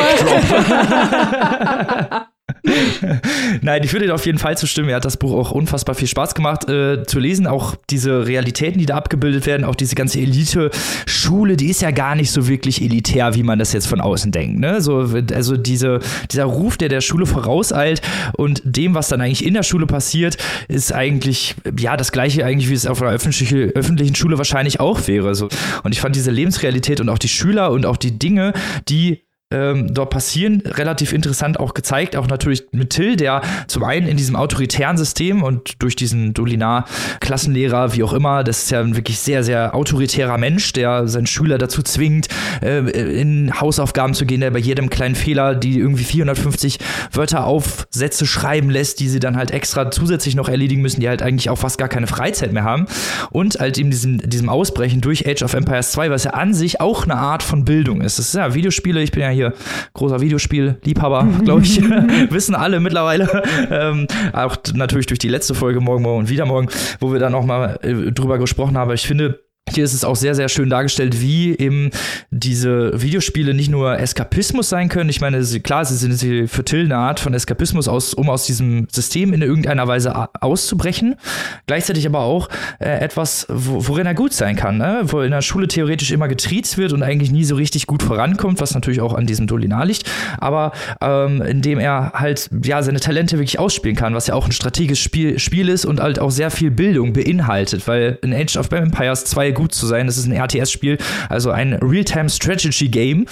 [3.62, 4.90] Nein, ich würde dir auf jeden Fall zustimmen.
[4.90, 7.48] Er hat das Buch auch unfassbar viel Spaß gemacht äh, zu lesen.
[7.48, 12.16] Auch diese Realitäten, die da abgebildet werden, auch diese ganze Elite-Schule, die ist ja gar
[12.16, 14.60] nicht so wirklich elitär, wie man das jetzt von außen denkt.
[14.60, 14.82] Ne?
[14.82, 16.00] So, also diese,
[16.32, 18.02] dieser Ruf, der der Schule vorauseilt
[18.34, 22.70] und dem, was dann eigentlich in der Schule passiert, ist eigentlich ja das gleiche eigentlich,
[22.70, 25.36] wie es auf einer öffentlichen, öffentlichen Schule wahrscheinlich auch wäre.
[25.36, 25.50] So.
[25.84, 28.54] Und ich fand diese Lebensrealität und auch die Schüler und auch die Dinge,
[28.88, 34.08] die ähm, dort passieren, relativ interessant auch gezeigt, auch natürlich mit Till, der zum einen
[34.08, 38.96] in diesem autoritären System und durch diesen Dolinar-Klassenlehrer, wie auch immer, das ist ja ein
[38.96, 42.28] wirklich sehr, sehr autoritärer Mensch, der seinen Schüler dazu zwingt,
[42.62, 42.80] äh,
[43.20, 46.78] in Hausaufgaben zu gehen, der bei jedem kleinen Fehler, die irgendwie 450
[47.12, 51.24] Wörter Aufsätze schreiben lässt, die sie dann halt extra zusätzlich noch erledigen müssen, die halt
[51.24, 52.86] eigentlich auch fast gar keine Freizeit mehr haben.
[53.32, 56.82] Und halt in diesem, diesem Ausbrechen durch Age of Empires 2, was ja an sich
[56.82, 58.20] auch eine Art von Bildung ist.
[58.20, 59.54] Das ist ja Videospiele, ich bin ja hier hier
[59.94, 61.82] großer Videospiel-Liebhaber, glaube ich,
[62.32, 63.44] wissen alle mittlerweile.
[63.72, 67.34] Ähm, auch natürlich durch die letzte Folge Morgen, Morgen und wieder morgen, wo wir dann
[67.34, 68.92] auch mal äh, drüber gesprochen haben.
[68.92, 69.40] Ich finde,
[69.74, 71.92] hier ist es auch sehr, sehr schön dargestellt, wie eben
[72.32, 75.10] diese Videospiele nicht nur Eskapismus sein können.
[75.10, 78.46] Ich meine, klar, sie sind sie für Till eine Art von Eskapismus, aus, um aus
[78.46, 81.16] diesem System in irgendeiner Weise auszubrechen.
[81.68, 85.02] Gleichzeitig aber auch äh, etwas, worin er gut sein kann, ne?
[85.06, 88.62] wo in der Schule theoretisch immer getriezt wird und eigentlich nie so richtig gut vorankommt,
[88.62, 93.38] was natürlich auch an diesem Dolinar liegt, aber ähm, indem er halt ja seine Talente
[93.38, 96.52] wirklich ausspielen kann, was ja auch ein strategisches Spiel, Spiel ist und halt auch sehr
[96.52, 100.08] viel Bildung beinhaltet, weil in Age of Empires 2 gut zu sein.
[100.08, 103.26] Das ist ein RTS-Spiel, also ein Real-Time-Strategy-Game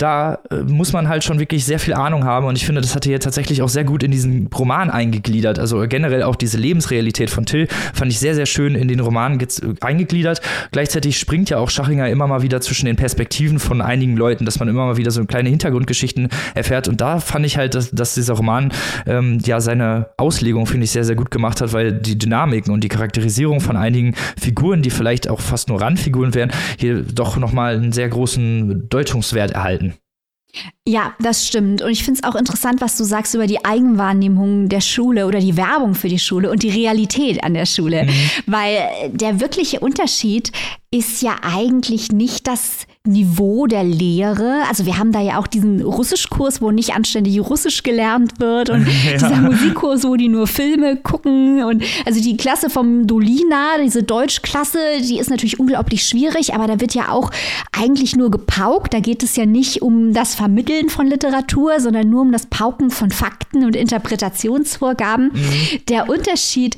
[0.00, 2.94] da äh, muss man halt schon wirklich sehr viel Ahnung haben und ich finde, das
[2.94, 5.58] hat hier tatsächlich auch sehr gut in diesen Roman eingegliedert.
[5.58, 9.38] Also generell auch diese Lebensrealität von Till fand ich sehr, sehr schön in den Roman
[9.80, 10.40] eingegliedert.
[10.72, 14.58] Gleichzeitig springt ja auch Schachinger immer mal wieder zwischen den Perspektiven von einigen Leuten, dass
[14.58, 18.14] man immer mal wieder so kleine Hintergrundgeschichten erfährt und da fand ich halt, dass, dass
[18.14, 18.72] dieser Roman
[19.06, 22.82] ähm, ja seine Auslegung, finde ich, sehr, sehr gut gemacht hat, weil die Dynamiken und
[22.82, 27.74] die Charakterisierung von einigen Figuren, die vielleicht auch fast nur Randfiguren wären, hier doch nochmal
[27.74, 29.89] einen sehr großen Deutungswert erhalten.
[30.86, 31.82] Ja, das stimmt.
[31.82, 35.38] Und ich finde es auch interessant, was du sagst über die Eigenwahrnehmung der Schule oder
[35.38, 38.04] die Werbung für die Schule und die Realität an der Schule.
[38.04, 38.30] Mhm.
[38.46, 40.50] Weil der wirkliche Unterschied
[40.90, 44.62] ist ja eigentlich nicht das Niveau der Lehre.
[44.68, 48.86] Also wir haben da ja auch diesen Russischkurs, wo nicht anständig Russisch gelernt wird und
[49.06, 49.12] ja.
[49.12, 54.78] dieser Musikkurs, wo die nur Filme gucken und also die Klasse vom Dolina, diese Deutschklasse,
[55.00, 57.30] die ist natürlich unglaublich schwierig, aber da wird ja auch
[57.72, 58.92] eigentlich nur gepaukt.
[58.92, 62.90] Da geht es ja nicht um das Vermitteln von Literatur, sondern nur um das Pauken
[62.90, 65.30] von Fakten und Interpretationsvorgaben.
[65.32, 65.86] Mhm.
[65.88, 66.76] Der Unterschied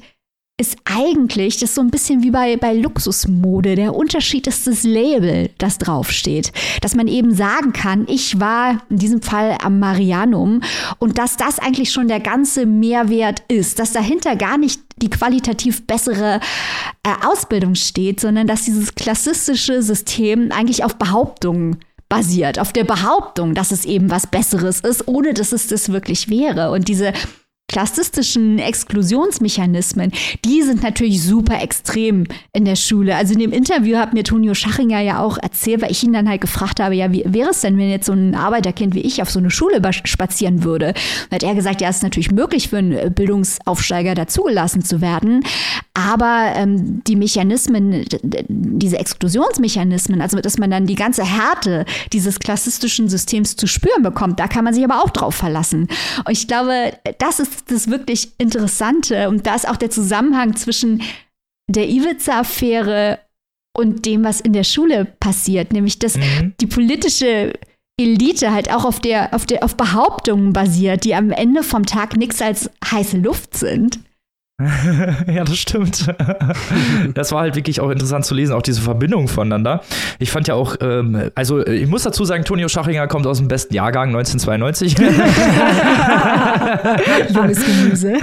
[0.61, 3.75] ist eigentlich, das ist so ein bisschen wie bei, bei Luxusmode.
[3.75, 6.53] Der Unterschied ist das Label, das draufsteht.
[6.81, 10.61] Dass man eben sagen kann, ich war in diesem Fall am Marianum
[10.99, 15.87] und dass das eigentlich schon der ganze Mehrwert ist, dass dahinter gar nicht die qualitativ
[15.87, 16.39] bessere
[17.03, 23.55] äh, Ausbildung steht, sondern dass dieses klassistische System eigentlich auf Behauptungen basiert, auf der Behauptung,
[23.55, 26.71] dass es eben was Besseres ist, ohne dass es das wirklich wäre.
[26.71, 27.15] Und diese
[27.73, 30.13] klassistischen Exklusionsmechanismen,
[30.45, 33.17] die sind natürlich super extrem in der Schule.
[33.17, 36.29] Also in dem Interview hat mir Tonio Schachinger ja auch erzählt, weil ich ihn dann
[36.29, 39.23] halt gefragt habe, ja, wie wäre es denn, wenn jetzt so ein Arbeiterkind wie ich
[39.23, 40.93] auf so eine Schule spazieren würde?
[41.31, 45.43] Dann hat er gesagt, ja, es ist natürlich möglich für einen Bildungsaufsteiger dazugelassen zu werden,
[45.95, 48.05] aber ähm, die Mechanismen,
[48.49, 54.41] diese Exklusionsmechanismen, also dass man dann die ganze Härte dieses klassistischen Systems zu spüren bekommt,
[54.41, 55.89] da kann man sich aber auch drauf verlassen.
[56.25, 59.29] Und ich glaube, das ist das wirklich Interessante.
[59.29, 61.03] Und da ist auch der Zusammenhang zwischen
[61.69, 63.21] der Iwitzer-Affäre
[63.77, 66.55] und dem, was in der Schule passiert, nämlich dass mhm.
[66.61, 67.53] die politische
[67.99, 72.17] Elite halt auch auf der, auf der, auf Behauptungen basiert, die am Ende vom Tag
[72.17, 74.01] nichts als heiße Luft sind.
[75.33, 76.07] ja, das stimmt.
[77.15, 79.83] das war halt wirklich auch interessant zu lesen, auch diese Verbindung voneinander.
[80.19, 83.49] Ich fand ja auch, ähm, also ich muss dazu sagen, Tonio Schachinger kommt aus dem
[83.49, 84.99] besten Jahrgang 1992.
[87.35, 88.15] Junges Gemüse.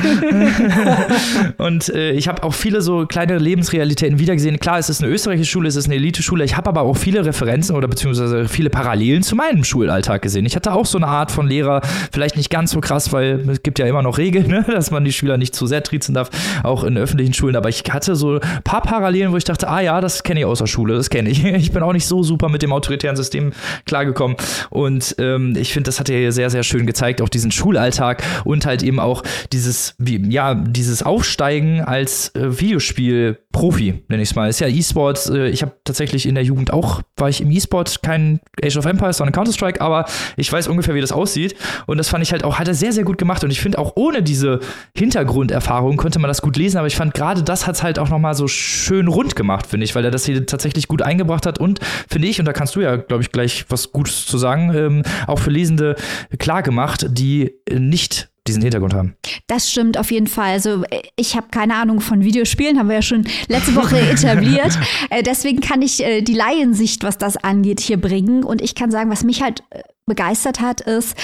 [1.57, 4.59] Und äh, ich habe auch viele so kleine Lebensrealitäten wiedergesehen.
[4.59, 6.43] Klar, es ist eine österreichische Schule, es ist eine Elite-Schule.
[6.43, 10.45] Ich habe aber auch viele Referenzen oder beziehungsweise viele Parallelen zu meinem Schulalltag gesehen.
[10.45, 13.63] Ich hatte auch so eine Art von Lehrer, vielleicht nicht ganz so krass, weil es
[13.63, 14.65] gibt ja immer noch Regeln, ne?
[14.67, 16.28] dass man die Schüler nicht zu sehr triezen darf
[16.63, 17.55] auch in öffentlichen Schulen.
[17.55, 20.45] Aber ich hatte so ein paar Parallelen, wo ich dachte, ah ja, das kenne ich
[20.45, 21.43] aus der Schule, das kenne ich.
[21.59, 23.51] Ich bin auch nicht so super mit dem autoritären System
[23.85, 24.37] klargekommen.
[24.69, 28.23] Und ähm, ich finde, das hat er hier sehr, sehr schön gezeigt, auch diesen Schulalltag
[28.45, 34.35] und halt eben auch dieses, wie, ja, dieses Aufsteigen als äh, Videospiel-Profi, nenne ich es
[34.35, 34.49] mal.
[34.49, 35.29] Ist ja E-Sports.
[35.29, 38.85] Äh, ich habe tatsächlich in der Jugend auch, war ich im E-Sport, kein Age of
[38.85, 40.05] Empires, sondern Counter-Strike, aber
[40.37, 41.55] ich weiß ungefähr, wie das aussieht.
[41.85, 43.43] Und das fand ich halt auch, hat er sehr, sehr gut gemacht.
[43.43, 44.59] Und ich finde auch ohne diese
[44.95, 48.09] Hintergrunderfahrung konnte man das gut lesen, aber ich fand gerade das hat es halt auch
[48.09, 51.59] nochmal so schön rund gemacht, finde ich, weil er das hier tatsächlich gut eingebracht hat
[51.59, 51.79] und
[52.09, 55.03] finde ich, und da kannst du ja, glaube ich, gleich was Gutes zu sagen, ähm,
[55.27, 55.95] auch für Lesende
[56.37, 59.15] klar gemacht, die nicht diesen Hintergrund haben.
[59.47, 60.51] Das stimmt auf jeden Fall.
[60.51, 60.83] Also
[61.15, 64.77] ich habe keine Ahnung von Videospielen, haben wir ja schon letzte Woche etabliert.
[65.09, 68.43] Äh, deswegen kann ich äh, die Laiensicht, was das angeht, hier bringen.
[68.43, 71.15] Und ich kann sagen, was mich halt äh, begeistert hat, ist,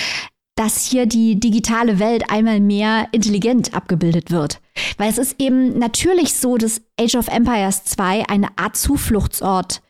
[0.55, 4.61] dass hier die digitale Welt einmal mehr intelligent abgebildet wird.
[4.97, 9.81] Weil es ist eben natürlich so, dass Age of Empires 2 eine Art Zufluchtsort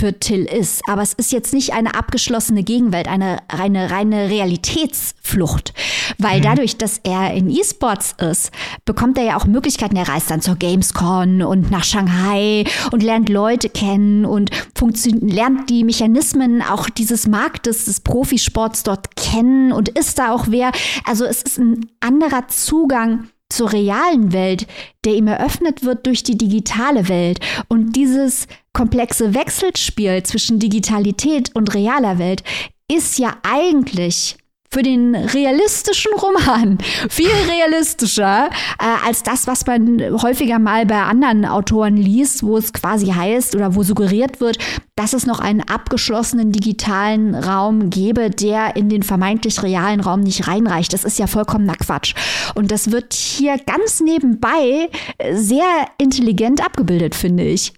[0.00, 0.82] für Till ist.
[0.88, 5.74] Aber es ist jetzt nicht eine abgeschlossene Gegenwelt, eine reine, reine Realitätsflucht.
[6.16, 6.44] Weil mhm.
[6.44, 8.50] dadurch, dass er in E-Sports ist,
[8.86, 9.96] bekommt er ja auch Möglichkeiten.
[9.96, 14.50] Er reist dann zur Gamescon und nach Shanghai und lernt Leute kennen und
[15.20, 20.72] lernt die Mechanismen auch dieses Marktes des Profisports dort kennen und ist da auch wer.
[21.04, 24.66] Also es ist ein anderer Zugang zur realen Welt,
[25.04, 27.40] der ihm eröffnet wird durch die digitale Welt.
[27.68, 32.42] Und dieses komplexe Wechselspiel zwischen Digitalität und realer Welt
[32.88, 34.36] ist ja eigentlich
[34.72, 36.78] für den realistischen Roman
[37.10, 42.72] viel realistischer äh, als das, was man häufiger mal bei anderen Autoren liest, wo es
[42.72, 44.58] quasi heißt oder wo suggeriert wird,
[44.94, 50.46] dass es noch einen abgeschlossenen digitalen Raum gäbe, der in den vermeintlich realen Raum nicht
[50.46, 50.92] reinreicht.
[50.92, 52.14] Das ist ja vollkommener Quatsch.
[52.54, 54.88] Und das wird hier ganz nebenbei
[55.32, 57.72] sehr intelligent abgebildet, finde ich.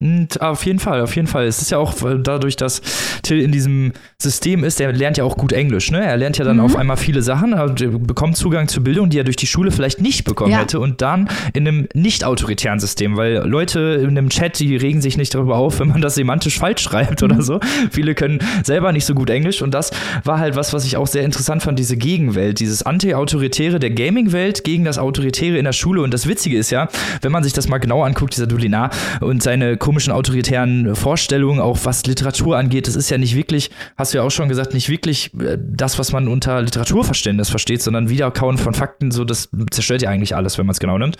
[0.00, 1.46] Und auf jeden Fall, auf jeden Fall.
[1.46, 2.82] Es ist ja auch dadurch, dass
[3.24, 6.04] Till in diesem System ist, er lernt ja auch gut Englisch, ne?
[6.04, 6.64] Er lernt ja dann mhm.
[6.64, 10.00] auf einmal viele Sachen, also bekommt Zugang zur Bildung, die er durch die Schule vielleicht
[10.00, 10.60] nicht bekommen ja.
[10.60, 15.00] hätte und dann in einem nicht autoritären System, weil Leute in einem Chat, die regen
[15.00, 17.32] sich nicht darüber auf, wenn man das semantisch falsch schreibt mhm.
[17.32, 17.58] oder so.
[17.90, 19.90] Viele können selber nicht so gut Englisch und das
[20.22, 24.62] war halt was, was ich auch sehr interessant fand, diese Gegenwelt, dieses Anti-Autoritäre der Gaming-Welt
[24.62, 26.88] gegen das Autoritäre in der Schule und das Witzige ist ja,
[27.20, 31.78] wenn man sich das mal genau anguckt, dieser Dulinar und seine komischen autoritären Vorstellungen, auch
[31.84, 32.86] was Literatur angeht.
[32.86, 35.98] Das ist ja nicht wirklich, hast du ja auch schon gesagt, nicht wirklich äh, das,
[35.98, 40.58] was man unter Literaturverständnis versteht, sondern Wiederkauen von Fakten, so das zerstört ja eigentlich alles,
[40.58, 41.16] wenn man es genau nimmt.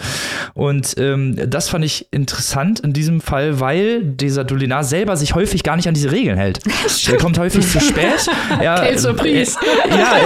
[0.52, 5.62] Und ähm, das fand ich interessant in diesem Fall, weil dieser Dolinar selber sich häufig
[5.62, 6.60] gar nicht an diese Regeln hält.
[7.08, 8.28] Er kommt häufig zu spät.
[8.60, 9.46] Er, äh, äh,
[9.90, 10.16] ja,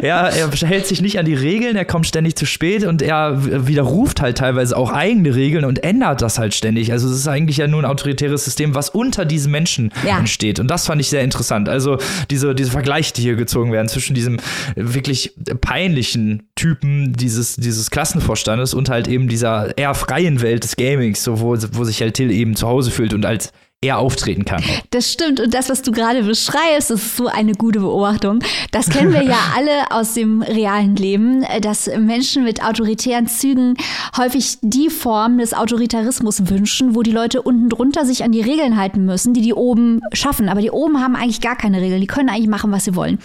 [0.00, 3.02] er, er, er hält sich nicht an die Regeln, er kommt ständig zu spät und
[3.02, 6.92] er widerruft halt teilweise auch eigene Regeln und ändert das halt ständig.
[6.92, 10.18] Also es es ist eigentlich ja nur ein autoritäres System, was unter diesen Menschen Ja.
[10.18, 10.60] entsteht.
[10.60, 11.68] Und das fand ich sehr interessant.
[11.68, 11.98] Also
[12.30, 14.38] diese, diese Vergleiche, die hier gezogen werden zwischen diesem
[14.76, 21.22] wirklich peinlichen Typen dieses, dieses Klassenvorstandes und halt eben dieser eher freien Welt des Gamings,
[21.24, 24.60] so wo, wo sich halt Till eben zu Hause fühlt und als er auftreten kann.
[24.90, 25.38] Das stimmt.
[25.38, 28.40] Und das, was du gerade beschreibst, ist so eine gute Beobachtung.
[28.72, 33.76] Das kennen wir ja alle aus dem realen Leben, dass Menschen mit autoritären Zügen
[34.16, 38.76] häufig die Form des Autoritarismus wünschen, wo die Leute unten drunter sich an die Regeln
[38.76, 40.48] halten müssen, die die oben schaffen.
[40.48, 42.00] Aber die oben haben eigentlich gar keine Regeln.
[42.00, 43.20] Die können eigentlich machen, was sie wollen.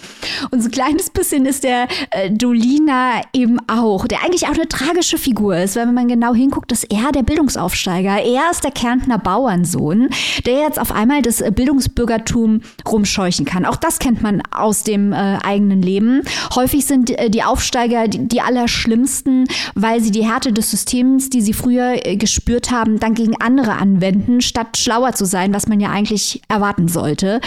[0.52, 4.68] Und so ein kleines bisschen ist der äh, Dolina eben auch, der eigentlich auch eine
[4.68, 8.22] tragische Figur ist, weil wenn man genau hinguckt, ist er der Bildungsaufsteiger.
[8.22, 10.10] Er ist der Kärntner Bauernsohn,
[10.46, 13.64] der jetzt auf einmal das äh, Bildungsbürgertum rumscheuchen kann.
[13.64, 16.22] Auch das kennt man aus dem äh, eigenen Leben.
[16.54, 21.40] Häufig sind äh, die Aufsteiger die, die allerschlimmsten, weil sie die Härte des Systems, die
[21.40, 25.80] sie früher äh, gespürt haben, dann gegen andere anwenden, statt schlauer zu sein, was man
[25.80, 27.40] ja eigentlich erwarten sollte.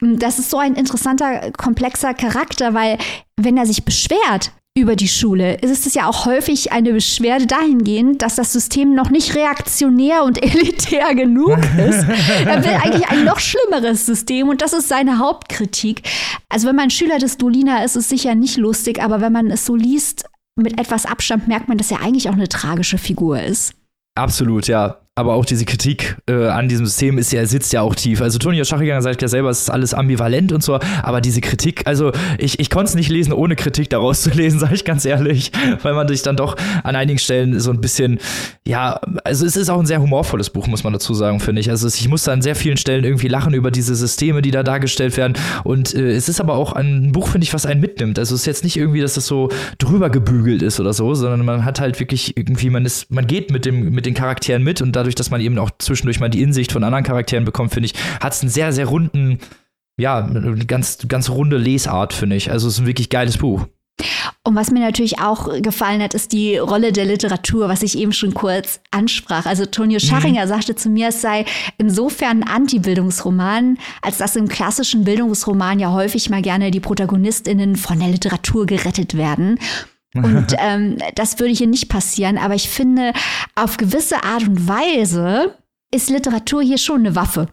[0.00, 2.98] Das ist so ein interessanter, komplexer Charakter, weil
[3.36, 8.22] wenn er sich beschwert, über die Schule ist es ja auch häufig eine Beschwerde dahingehend,
[8.22, 12.06] dass das System noch nicht reaktionär und elitär genug ist.
[12.46, 16.02] Er will eigentlich ein noch schlimmeres System und das ist seine Hauptkritik.
[16.48, 19.50] Also wenn man Schüler des Dolina ist, ist es sicher nicht lustig, aber wenn man
[19.50, 20.24] es so liest,
[20.56, 23.74] mit etwas Abstand merkt man, dass er eigentlich auch eine tragische Figur ist.
[24.16, 25.00] Absolut, ja.
[25.18, 28.22] Aber auch diese Kritik äh, an diesem System ist ja, sitzt ja auch tief.
[28.22, 31.88] Also Tonio Schachiger sagt ja selber, es ist alles ambivalent und so, aber diese Kritik,
[31.88, 35.04] also ich, ich konnte es nicht lesen, ohne Kritik daraus zu lesen, sage ich ganz
[35.04, 35.50] ehrlich,
[35.82, 36.54] weil man sich dann doch
[36.84, 38.20] an einigen Stellen so ein bisschen,
[38.64, 41.68] ja, also es ist auch ein sehr humorvolles Buch, muss man dazu sagen, finde ich.
[41.68, 45.16] Also ich musste an sehr vielen Stellen irgendwie lachen über diese Systeme, die da dargestellt
[45.16, 45.34] werden.
[45.64, 48.20] Und äh, es ist aber auch ein Buch, finde ich, was einen mitnimmt.
[48.20, 51.44] Also es ist jetzt nicht irgendwie, dass das so drüber gebügelt ist oder so, sondern
[51.44, 54.80] man hat halt wirklich irgendwie, man ist, man geht mit dem, mit den Charakteren mit
[54.80, 57.86] und dadurch, dass man eben auch zwischendurch mal die Insicht von anderen Charakteren bekommt, finde
[57.86, 59.38] ich, hat es einen sehr, sehr runden,
[59.98, 62.50] ja, eine ganz, ganz runde Lesart, finde ich.
[62.50, 63.66] Also es ist ein wirklich geiles Buch.
[64.44, 68.12] Und was mir natürlich auch gefallen hat, ist die Rolle der Literatur, was ich eben
[68.12, 69.44] schon kurz ansprach.
[69.44, 70.48] Also Tonio Scharringer mhm.
[70.48, 71.44] sagte zu mir, es sei
[71.76, 77.98] insofern ein Anti-Bildungsroman, als dass im klassischen Bildungsroman ja häufig mal gerne die ProtagonistInnen von
[77.98, 79.58] der Literatur gerettet werden.
[80.14, 82.38] Und ähm, das würde hier nicht passieren.
[82.38, 83.12] Aber ich finde,
[83.54, 85.56] auf gewisse Art und Weise
[85.94, 87.48] ist Literatur hier schon eine Waffe.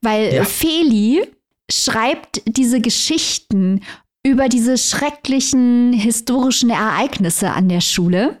[0.00, 0.44] Weil ja.
[0.44, 1.22] Feli
[1.70, 3.82] schreibt diese Geschichten
[4.24, 8.40] über diese schrecklichen historischen Ereignisse an der Schule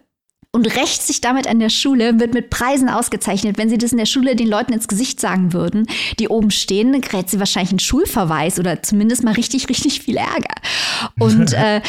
[0.56, 3.58] und rächt sich damit an der Schule, wird mit Preisen ausgezeichnet.
[3.58, 5.86] Wenn sie das in der Schule den Leuten ins Gesicht sagen würden,
[6.18, 10.16] die oben stehen, dann kräht sie wahrscheinlich einen Schulverweis oder zumindest mal richtig, richtig viel
[10.16, 10.54] Ärger.
[11.18, 11.82] Und äh,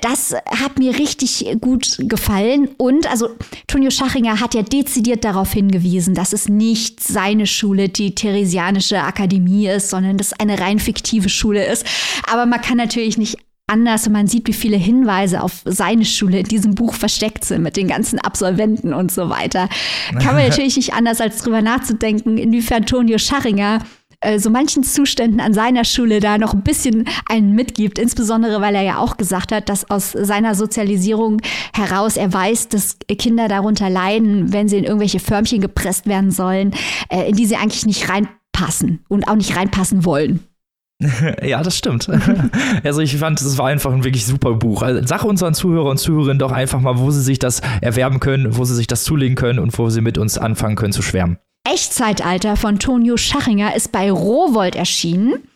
[0.00, 2.68] das hat mir richtig gut gefallen.
[2.78, 3.30] Und also
[3.66, 9.68] Tonio Schachinger hat ja dezidiert darauf hingewiesen, dass es nicht seine Schule, die Theresianische Akademie
[9.68, 11.86] ist, sondern dass es eine rein fiktive Schule ist.
[12.30, 13.38] Aber man kann natürlich nicht
[13.68, 17.62] anders und man sieht, wie viele Hinweise auf seine Schule in diesem Buch versteckt sind
[17.62, 19.68] mit den ganzen Absolventen und so weiter.
[20.12, 23.80] Kann man natürlich nicht anders als drüber nachzudenken, inwiefern Tonio Scharringer
[24.20, 28.74] äh, so manchen Zuständen an seiner Schule da noch ein bisschen einen mitgibt, insbesondere weil
[28.74, 31.40] er ja auch gesagt hat, dass aus seiner Sozialisierung
[31.74, 36.72] heraus er weiß, dass Kinder darunter leiden, wenn sie in irgendwelche Förmchen gepresst werden sollen,
[37.10, 40.40] äh, in die sie eigentlich nicht reinpassen und auch nicht reinpassen wollen.
[41.42, 42.10] ja, das stimmt.
[42.82, 44.82] also ich fand, es war einfach ein wirklich super Buch.
[44.82, 48.56] Also sag unseren Zuhörer und Zuhörerinnen doch einfach mal, wo sie sich das erwerben können,
[48.56, 51.38] wo sie sich das zulegen können und wo sie mit uns anfangen können zu schwärmen.
[51.70, 55.46] Echtzeitalter von Tonio Schachinger ist bei Rowold erschienen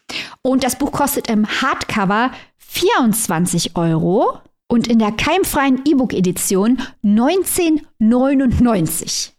[0.42, 9.30] und das Buch kostet im Hardcover 24 Euro und in der keimfreien E-Book-Edition 19,99.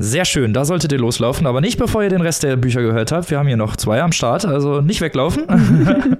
[0.00, 3.12] Sehr schön, da solltet ihr loslaufen, aber nicht bevor ihr den Rest der Bücher gehört
[3.12, 3.30] habt.
[3.30, 5.46] Wir haben hier noch zwei am Start, also nicht weglaufen.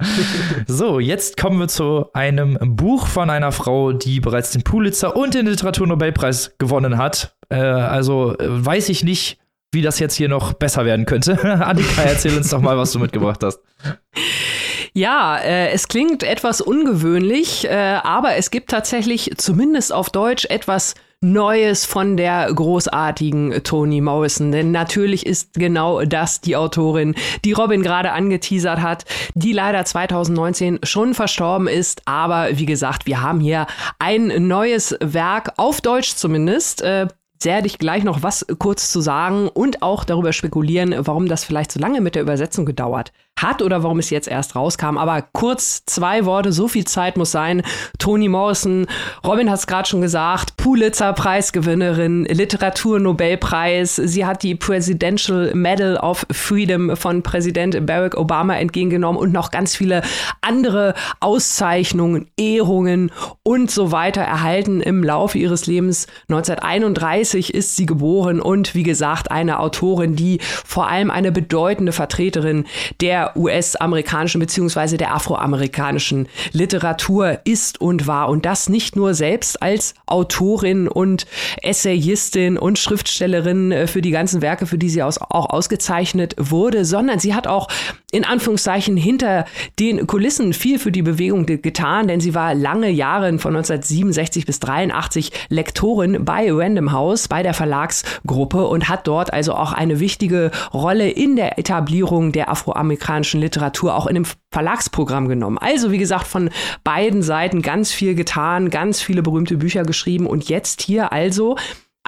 [0.69, 5.35] so, jetzt kommen wir zu einem Buch von einer Frau, die bereits den Pulitzer und
[5.35, 7.35] den Literaturnobelpreis gewonnen hat.
[7.49, 9.41] Äh, also äh, weiß ich nicht,
[9.73, 11.39] wie das jetzt hier noch besser werden könnte.
[11.65, 13.61] Annika, erzähl uns doch mal, was du mitgebracht hast.
[14.95, 20.95] Ja, äh, es klingt etwas ungewöhnlich, äh, aber es gibt tatsächlich zumindest auf Deutsch etwas
[21.21, 24.53] Neues von der großartigen Toni Morrison.
[24.53, 29.05] Denn natürlich ist genau das die Autorin, die Robin gerade angeteasert hat,
[29.35, 32.03] die leider 2019 schon verstorben ist.
[32.05, 33.67] Aber wie gesagt, wir haben hier
[33.99, 36.83] ein neues Werk, auf Deutsch zumindest.
[36.83, 37.09] Äh,
[37.43, 41.73] werde ich gleich noch was kurz zu sagen und auch darüber spekulieren, warum das vielleicht
[41.73, 44.99] so lange mit der Übersetzung gedauert hat oder warum es jetzt erst rauskam.
[44.99, 47.63] Aber kurz zwei Worte, so viel Zeit muss sein.
[47.99, 48.87] Toni Morrison,
[49.25, 53.97] Robin hat es gerade schon gesagt, Pulitzer-Preisgewinnerin, Literatur-Nobelpreis.
[53.97, 59.77] Sie hat die Presidential Medal of Freedom von Präsident Barack Obama entgegengenommen und noch ganz
[59.77, 60.03] viele
[60.41, 63.13] andere Auszeichnungen, Ehrungen
[63.45, 66.09] und so weiter erhalten im Laufe ihres Lebens.
[66.29, 72.65] 1931 ist sie geboren und wie gesagt eine Autorin, die vor allem eine bedeutende Vertreterin
[73.01, 74.97] der US-amerikanischen bzw.
[74.97, 78.29] der afroamerikanischen Literatur ist und war.
[78.29, 81.27] Und das nicht nur selbst als Autorin und
[81.63, 87.19] Essayistin und Schriftstellerin äh, für die ganzen Werke, für die sie auch ausgezeichnet wurde, sondern
[87.19, 87.69] sie hat auch
[88.11, 89.45] in Anführungszeichen hinter
[89.79, 94.61] den Kulissen viel für die Bewegung getan, denn sie war lange Jahre von 1967 bis
[94.61, 100.53] 83 Lektorin bei Random House, bei der Verlagsgruppe und hat dort also auch eine wichtige
[100.73, 105.59] Rolle in der Etablierung der afroamerikanischen Literatur auch in dem Verlagsprogramm genommen.
[105.59, 106.51] Also wie gesagt, von
[106.85, 111.57] beiden Seiten ganz viel getan, ganz viele berühmte Bücher geschrieben und jetzt hier also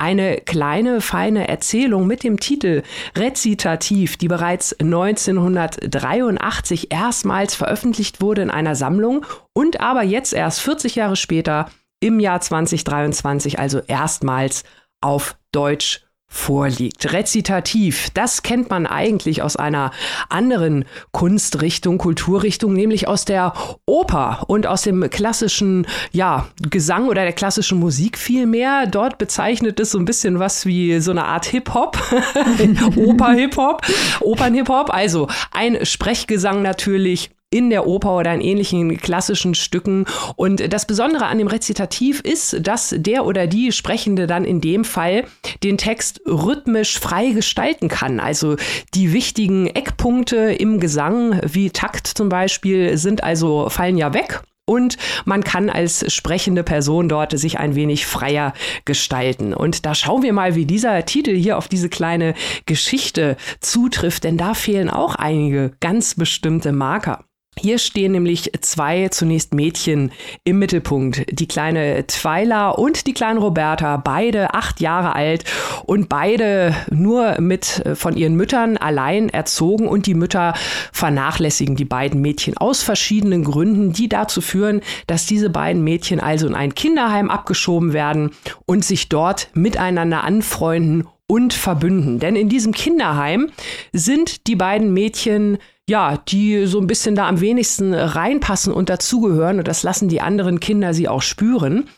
[0.00, 2.82] eine kleine, feine Erzählung mit dem Titel
[3.16, 10.94] Rezitativ, die bereits 1983 erstmals veröffentlicht wurde in einer Sammlung und aber jetzt erst 40
[10.94, 11.68] Jahre später
[12.00, 14.64] im Jahr 2023, also erstmals
[15.00, 17.12] auf Deutsch vorliegt.
[17.12, 19.90] Rezitativ, das kennt man eigentlich aus einer
[20.28, 23.52] anderen Kunstrichtung, Kulturrichtung, nämlich aus der
[23.84, 28.86] Oper und aus dem klassischen, ja, Gesang oder der klassischen Musik vielmehr.
[28.86, 31.98] Dort bezeichnet es so ein bisschen was wie so eine Art Hip-Hop,
[32.96, 33.82] Oper-Hip-Hop,
[34.20, 40.06] Opern-Hip-Hop, also ein Sprechgesang natürlich in der Oper oder in ähnlichen klassischen Stücken.
[40.36, 44.84] Und das Besondere an dem Rezitativ ist, dass der oder die Sprechende dann in dem
[44.84, 45.24] Fall
[45.62, 48.20] den Text rhythmisch frei gestalten kann.
[48.20, 48.56] Also
[48.94, 54.98] die wichtigen Eckpunkte im Gesang, wie Takt zum Beispiel, sind also, fallen ja weg und
[55.24, 59.52] man kann als sprechende Person dort sich ein wenig freier gestalten.
[59.52, 62.34] Und da schauen wir mal, wie dieser Titel hier auf diese kleine
[62.66, 67.24] Geschichte zutrifft, denn da fehlen auch einige ganz bestimmte Marker.
[67.58, 70.12] Hier stehen nämlich zwei zunächst Mädchen
[70.44, 71.26] im Mittelpunkt.
[71.30, 75.44] Die kleine Twyla und die kleine Roberta, beide acht Jahre alt
[75.84, 80.54] und beide nur mit äh, von ihren Müttern allein erzogen und die Mütter
[80.92, 86.46] vernachlässigen die beiden Mädchen aus verschiedenen Gründen, die dazu führen, dass diese beiden Mädchen also
[86.46, 88.30] in ein Kinderheim abgeschoben werden
[88.64, 92.20] und sich dort miteinander anfreunden und verbünden.
[92.20, 93.50] Denn in diesem Kinderheim
[93.92, 95.58] sind die beiden Mädchen
[95.90, 99.58] ja, die so ein bisschen da am wenigsten reinpassen und dazugehören.
[99.58, 101.88] Und das lassen die anderen Kinder sie auch spüren.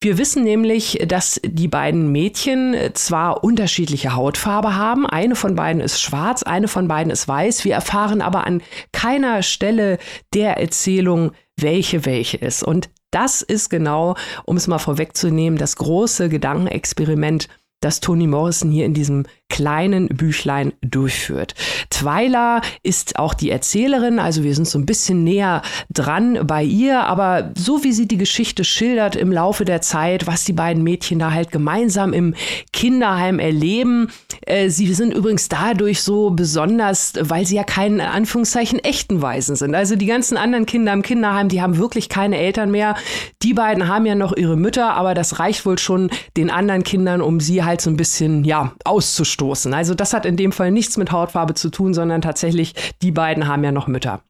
[0.00, 5.06] Wir wissen nämlich, dass die beiden Mädchen zwar unterschiedliche Hautfarbe haben.
[5.06, 7.64] Eine von beiden ist schwarz, eine von beiden ist weiß.
[7.64, 8.62] Wir erfahren aber an
[8.92, 9.98] keiner Stelle
[10.32, 12.62] der Erzählung, welche welche ist.
[12.62, 14.14] Und das ist genau,
[14.44, 17.48] um es mal vorwegzunehmen, das große Gedankenexperiment,
[17.80, 21.54] das Toni Morrison hier in diesem kleinen Büchlein durchführt.
[21.90, 27.04] Twyla ist auch die Erzählerin, also wir sind so ein bisschen näher dran bei ihr,
[27.04, 31.18] aber so wie sie die Geschichte schildert im Laufe der Zeit, was die beiden Mädchen
[31.18, 32.34] da halt gemeinsam im
[32.72, 34.08] Kinderheim erleben,
[34.46, 39.74] äh, sie sind übrigens dadurch so besonders, weil sie ja keinen Anführungszeichen echten Waisen sind.
[39.74, 42.96] Also die ganzen anderen Kinder im Kinderheim, die haben wirklich keine Eltern mehr.
[43.42, 47.20] Die beiden haben ja noch ihre Mütter, aber das reicht wohl schon den anderen Kindern,
[47.22, 49.74] um sie halt so ein bisschen, ja, auszustatten stoßen.
[49.74, 53.46] Also das hat in dem Fall nichts mit Hautfarbe zu tun, sondern tatsächlich, die beiden
[53.46, 54.22] haben ja noch Mütter.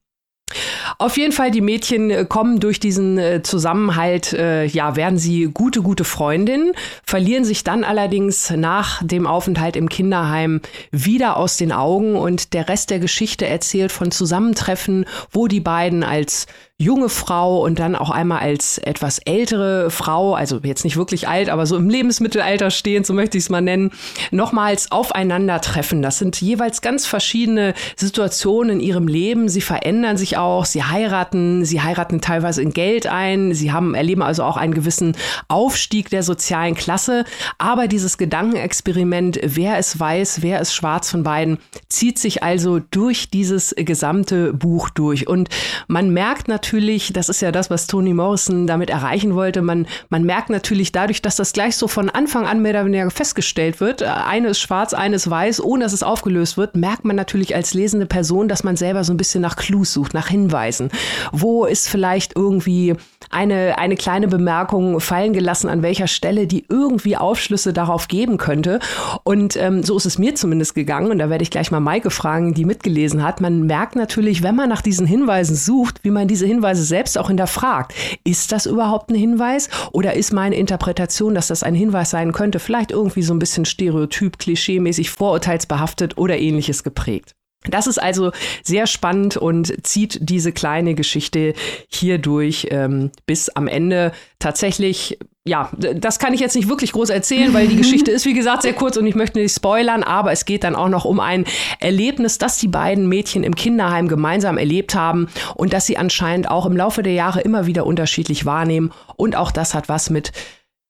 [0.99, 5.51] Auf jeden Fall, die Mädchen äh, kommen durch diesen äh, Zusammenhalt, äh, ja, werden sie
[5.53, 6.73] gute, gute Freundinnen,
[7.05, 10.61] verlieren sich dann allerdings nach dem Aufenthalt im Kinderheim
[10.93, 16.03] wieder aus den Augen und der Rest der Geschichte erzählt von Zusammentreffen, wo die beiden
[16.03, 16.47] als
[16.79, 21.49] junge Frau und dann auch einmal als etwas ältere Frau, also jetzt nicht wirklich alt,
[21.49, 23.93] aber so im Lebensmittelalter stehend, so möchte ich es mal nennen,
[24.31, 26.03] nochmals aufeinandertreffen.
[26.03, 29.49] Das sind jeweils ganz verschiedene Situationen in ihrem Leben.
[29.49, 34.23] Sie verändern sich auch, sie heiraten, sie heiraten teilweise in Geld ein, sie haben, erleben
[34.23, 35.17] also auch einen gewissen
[35.49, 37.25] Aufstieg der sozialen Klasse.
[37.57, 41.57] Aber dieses Gedankenexperiment, wer es weiß, wer ist schwarz von beiden,
[41.89, 45.27] zieht sich also durch dieses gesamte Buch durch.
[45.27, 45.49] Und
[45.89, 49.87] man merkt natürlich, natürlich, das ist ja das, was Toni Morrison damit erreichen wollte, man,
[50.09, 53.79] man merkt natürlich dadurch, dass das gleich so von Anfang an mehr oder weniger festgestellt
[53.81, 57.15] wird, äh, eine ist schwarz, eine ist weiß, ohne dass es aufgelöst wird, merkt man
[57.15, 60.91] natürlich als lesende Person, dass man selber so ein bisschen nach Clues sucht, nach Hinweisen.
[61.31, 62.97] Wo ist vielleicht irgendwie
[63.31, 68.81] eine, eine kleine Bemerkung fallen gelassen, an welcher Stelle die irgendwie Aufschlüsse darauf geben könnte.
[69.25, 71.11] Und ähm, so ist es mir zumindest gegangen.
[71.11, 73.41] Und da werde ich gleich mal Maike fragen, die mitgelesen hat.
[73.41, 77.29] Man merkt natürlich, wenn man nach diesen Hinweisen sucht, wie man diese Hinweise selbst auch
[77.29, 77.95] hinterfragt.
[78.25, 79.69] Ist das überhaupt ein Hinweis?
[79.93, 83.65] Oder ist meine Interpretation, dass das ein Hinweis sein könnte, vielleicht irgendwie so ein bisschen
[83.65, 87.35] stereotyp, klischeemäßig, vorurteilsbehaftet oder ähnliches geprägt?
[87.71, 91.55] Das ist also sehr spannend und zieht diese kleine Geschichte
[91.89, 97.09] hier durch ähm, bis am Ende tatsächlich ja, das kann ich jetzt nicht wirklich groß
[97.09, 100.33] erzählen, weil die Geschichte ist, wie gesagt, sehr kurz und ich möchte nicht spoilern, aber
[100.33, 101.45] es geht dann auch noch um ein
[101.79, 106.67] Erlebnis, das die beiden Mädchen im Kinderheim gemeinsam erlebt haben und das sie anscheinend auch
[106.67, 108.93] im Laufe der Jahre immer wieder unterschiedlich wahrnehmen.
[109.15, 110.33] Und auch das hat was mit,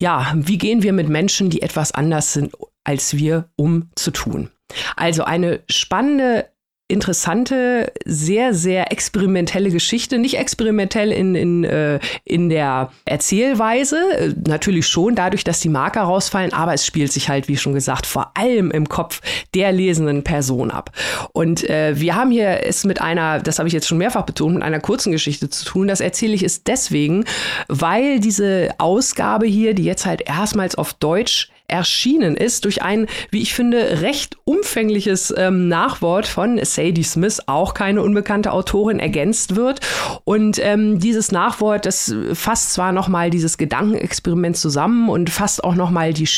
[0.00, 4.50] ja, wie gehen wir mit Menschen, die etwas anders sind als wir, um zu tun.
[4.96, 6.46] Also eine spannende
[6.88, 10.18] interessante, sehr, sehr experimentelle Geschichte.
[10.18, 16.02] Nicht experimentell in, in, äh, in der Erzählweise, äh, natürlich schon dadurch, dass die Marker
[16.02, 19.20] rausfallen, aber es spielt sich halt, wie schon gesagt, vor allem im Kopf
[19.54, 20.92] der lesenden Person ab.
[21.32, 24.54] Und äh, wir haben hier es mit einer, das habe ich jetzt schon mehrfach betont,
[24.54, 25.88] mit einer kurzen Geschichte zu tun.
[25.88, 27.24] Das erzähle ich es deswegen,
[27.66, 33.42] weil diese Ausgabe hier, die jetzt halt erstmals auf Deutsch erschienen ist durch ein, wie
[33.42, 39.80] ich finde, recht umfängliches ähm, Nachwort von Sadie Smith, auch keine unbekannte Autorin, ergänzt wird.
[40.24, 46.12] Und ähm, dieses Nachwort, das fasst zwar nochmal dieses Gedankenexperiment zusammen und fasst auch nochmal
[46.12, 46.28] die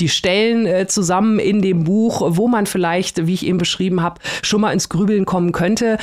[0.00, 4.20] die Stellen äh, zusammen in dem Buch, wo man vielleicht, wie ich eben beschrieben habe,
[4.42, 5.98] schon mal ins Grübeln kommen könnte.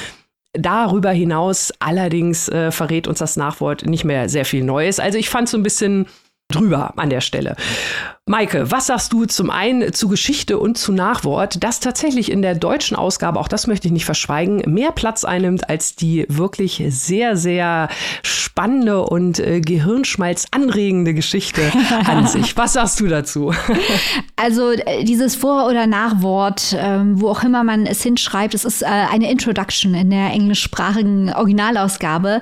[0.54, 5.00] Darüber hinaus allerdings äh, verrät uns das Nachwort nicht mehr sehr viel Neues.
[5.00, 6.08] Also ich fand so ein bisschen
[6.52, 7.56] drüber an der Stelle.
[8.28, 12.54] Maike, was sagst du zum einen zu Geschichte und zu Nachwort, das tatsächlich in der
[12.54, 17.36] deutschen Ausgabe, auch das möchte ich nicht verschweigen, mehr Platz einnimmt als die wirklich sehr,
[17.36, 17.90] sehr
[18.22, 21.62] spannende und äh, Gehirnschmalz anregende Geschichte
[22.06, 22.56] an sich.
[22.56, 23.54] Was sagst du dazu?
[24.36, 28.84] Also äh, dieses Vor- oder Nachwort, ähm, wo auch immer man es hinschreibt, es ist
[28.84, 32.42] äh, eine Introduction in der englischsprachigen Originalausgabe.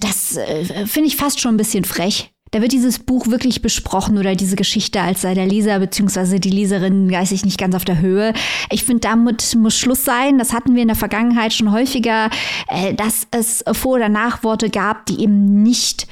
[0.00, 4.18] Das äh, finde ich fast schon ein bisschen frech da wird dieses Buch wirklich besprochen
[4.18, 6.38] oder diese Geschichte, als sei der Leser bzw.
[6.38, 8.32] die Leserin geistig nicht ganz auf der Höhe.
[8.70, 10.38] Ich finde, damit muss Schluss sein.
[10.38, 12.30] Das hatten wir in der Vergangenheit schon häufiger,
[12.68, 16.06] äh, dass es Vor- oder Nachworte gab, die eben nicht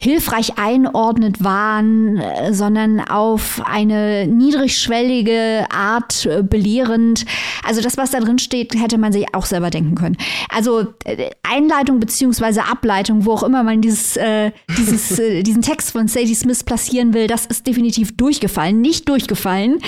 [0.00, 7.24] hilfreich einordnet waren, äh, sondern auf eine niedrigschwellige Art äh, belehrend.
[7.64, 10.16] Also das, was da drin steht, hätte man sich auch selber denken können.
[10.50, 15.92] Also äh, Einleitung beziehungsweise Ableitung, wo auch immer man dieses, äh, dieses, äh, diesen Text
[15.92, 18.80] von Sadie Smith platzieren will, das ist definitiv durchgefallen.
[18.80, 19.78] Nicht durchgefallen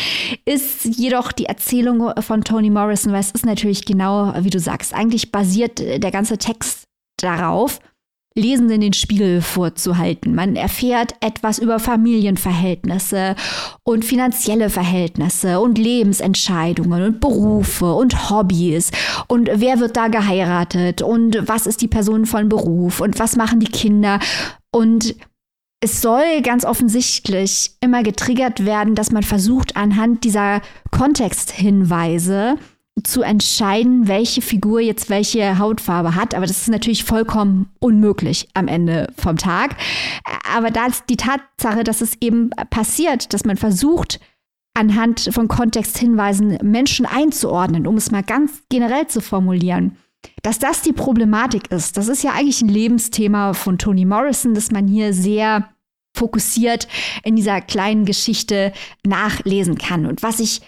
[0.45, 4.95] ist jedoch die Erzählung von Toni Morrison, weil es ist natürlich genau, wie du sagst,
[4.95, 6.85] eigentlich basiert der ganze Text
[7.19, 7.81] darauf,
[8.37, 10.35] Lesenden den Spiegel vorzuhalten.
[10.35, 13.35] Man erfährt etwas über Familienverhältnisse
[13.83, 18.91] und finanzielle Verhältnisse und Lebensentscheidungen und Berufe und Hobbys.
[19.27, 21.01] Und wer wird da geheiratet?
[21.01, 23.01] Und was ist die Person von Beruf?
[23.01, 24.21] Und was machen die Kinder?
[24.71, 25.17] Und
[25.81, 30.61] es soll ganz offensichtlich immer getriggert werden, dass man versucht, anhand dieser
[30.91, 32.57] Kontexthinweise
[33.05, 36.35] zu entscheiden, welche Figur jetzt welche Hautfarbe hat.
[36.35, 39.77] Aber das ist natürlich vollkommen unmöglich am Ende vom Tag.
[40.55, 44.21] Aber da ist die Tatsache, dass es eben passiert, dass man versucht,
[44.75, 49.97] anhand von Kontexthinweisen Menschen einzuordnen, um es mal ganz generell zu formulieren.
[50.43, 54.71] Dass das die Problematik ist, das ist ja eigentlich ein Lebensthema von Toni Morrison, dass
[54.73, 55.71] man hier sehr
[56.17, 56.89] fokussiert
[57.25, 58.73] in dieser kleinen Geschichte
[59.05, 60.07] nachlesen kann.
[60.07, 60.63] Und was ich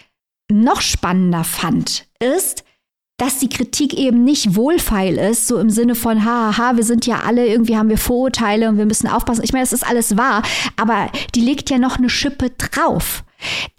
[0.51, 2.65] noch spannender fand, ist,
[3.19, 7.21] dass die Kritik eben nicht wohlfeil ist, so im Sinne von, haha, wir sind ja
[7.21, 9.43] alle, irgendwie haben wir Vorurteile und wir müssen aufpassen.
[9.43, 10.43] Ich meine, das ist alles wahr,
[10.77, 13.25] aber die legt ja noch eine Schippe drauf.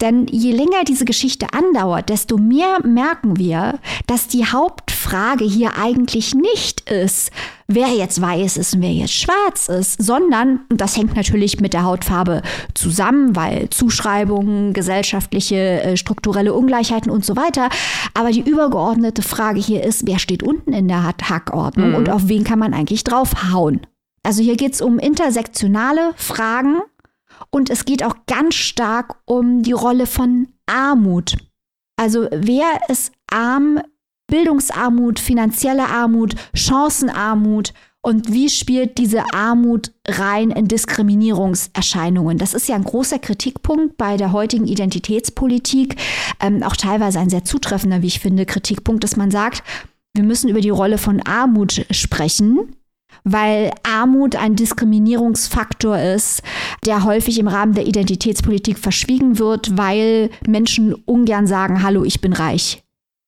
[0.00, 6.34] Denn je länger diese Geschichte andauert, desto mehr merken wir, dass die Hauptfrage hier eigentlich
[6.34, 7.30] nicht ist,
[7.66, 11.72] wer jetzt weiß ist und wer jetzt schwarz ist, sondern, und das hängt natürlich mit
[11.72, 12.42] der Hautfarbe
[12.74, 17.68] zusammen, weil Zuschreibungen, gesellschaftliche, äh, strukturelle Ungleichheiten und so weiter,
[18.14, 21.94] aber die übergeordnete Frage hier ist, wer steht unten in der Hackordnung mhm.
[21.94, 23.80] und auf wen kann man eigentlich draufhauen?
[24.22, 26.80] Also hier geht es um intersektionale Fragen
[27.50, 31.36] und es geht auch ganz stark um die Rolle von Armut.
[31.96, 33.80] Also wer ist arm,
[34.26, 37.72] Bildungsarmut, finanzielle Armut, Chancenarmut
[38.02, 42.38] und wie spielt diese Armut rein in Diskriminierungserscheinungen?
[42.38, 45.96] Das ist ja ein großer Kritikpunkt bei der heutigen Identitätspolitik,
[46.40, 49.62] ähm, auch teilweise ein sehr zutreffender, wie ich finde, Kritikpunkt, dass man sagt,
[50.14, 52.74] wir müssen über die Rolle von Armut sprechen,
[53.24, 56.42] weil Armut ein Diskriminierungsfaktor ist,
[56.84, 62.32] der häufig im Rahmen der Identitätspolitik verschwiegen wird, weil Menschen ungern sagen, hallo, ich bin
[62.32, 62.82] reich.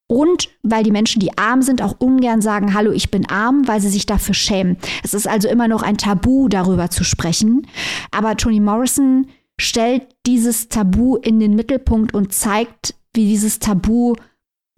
[0.08, 3.80] Und weil die Menschen, die arm sind, auch ungern sagen, hallo, ich bin arm, weil
[3.80, 4.76] sie sich dafür schämen.
[5.02, 7.66] Es ist also immer noch ein Tabu, darüber zu sprechen.
[8.10, 9.26] Aber Toni Morrison
[9.58, 14.14] stellt dieses Tabu in den Mittelpunkt und zeigt, wie dieses Tabu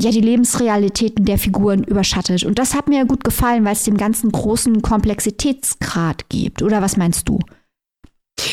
[0.05, 2.45] ja die Lebensrealitäten der Figuren überschattet.
[2.45, 6.63] Und das hat mir gut gefallen, weil es dem ganzen großen Komplexitätsgrad gibt.
[6.63, 7.39] Oder was meinst du?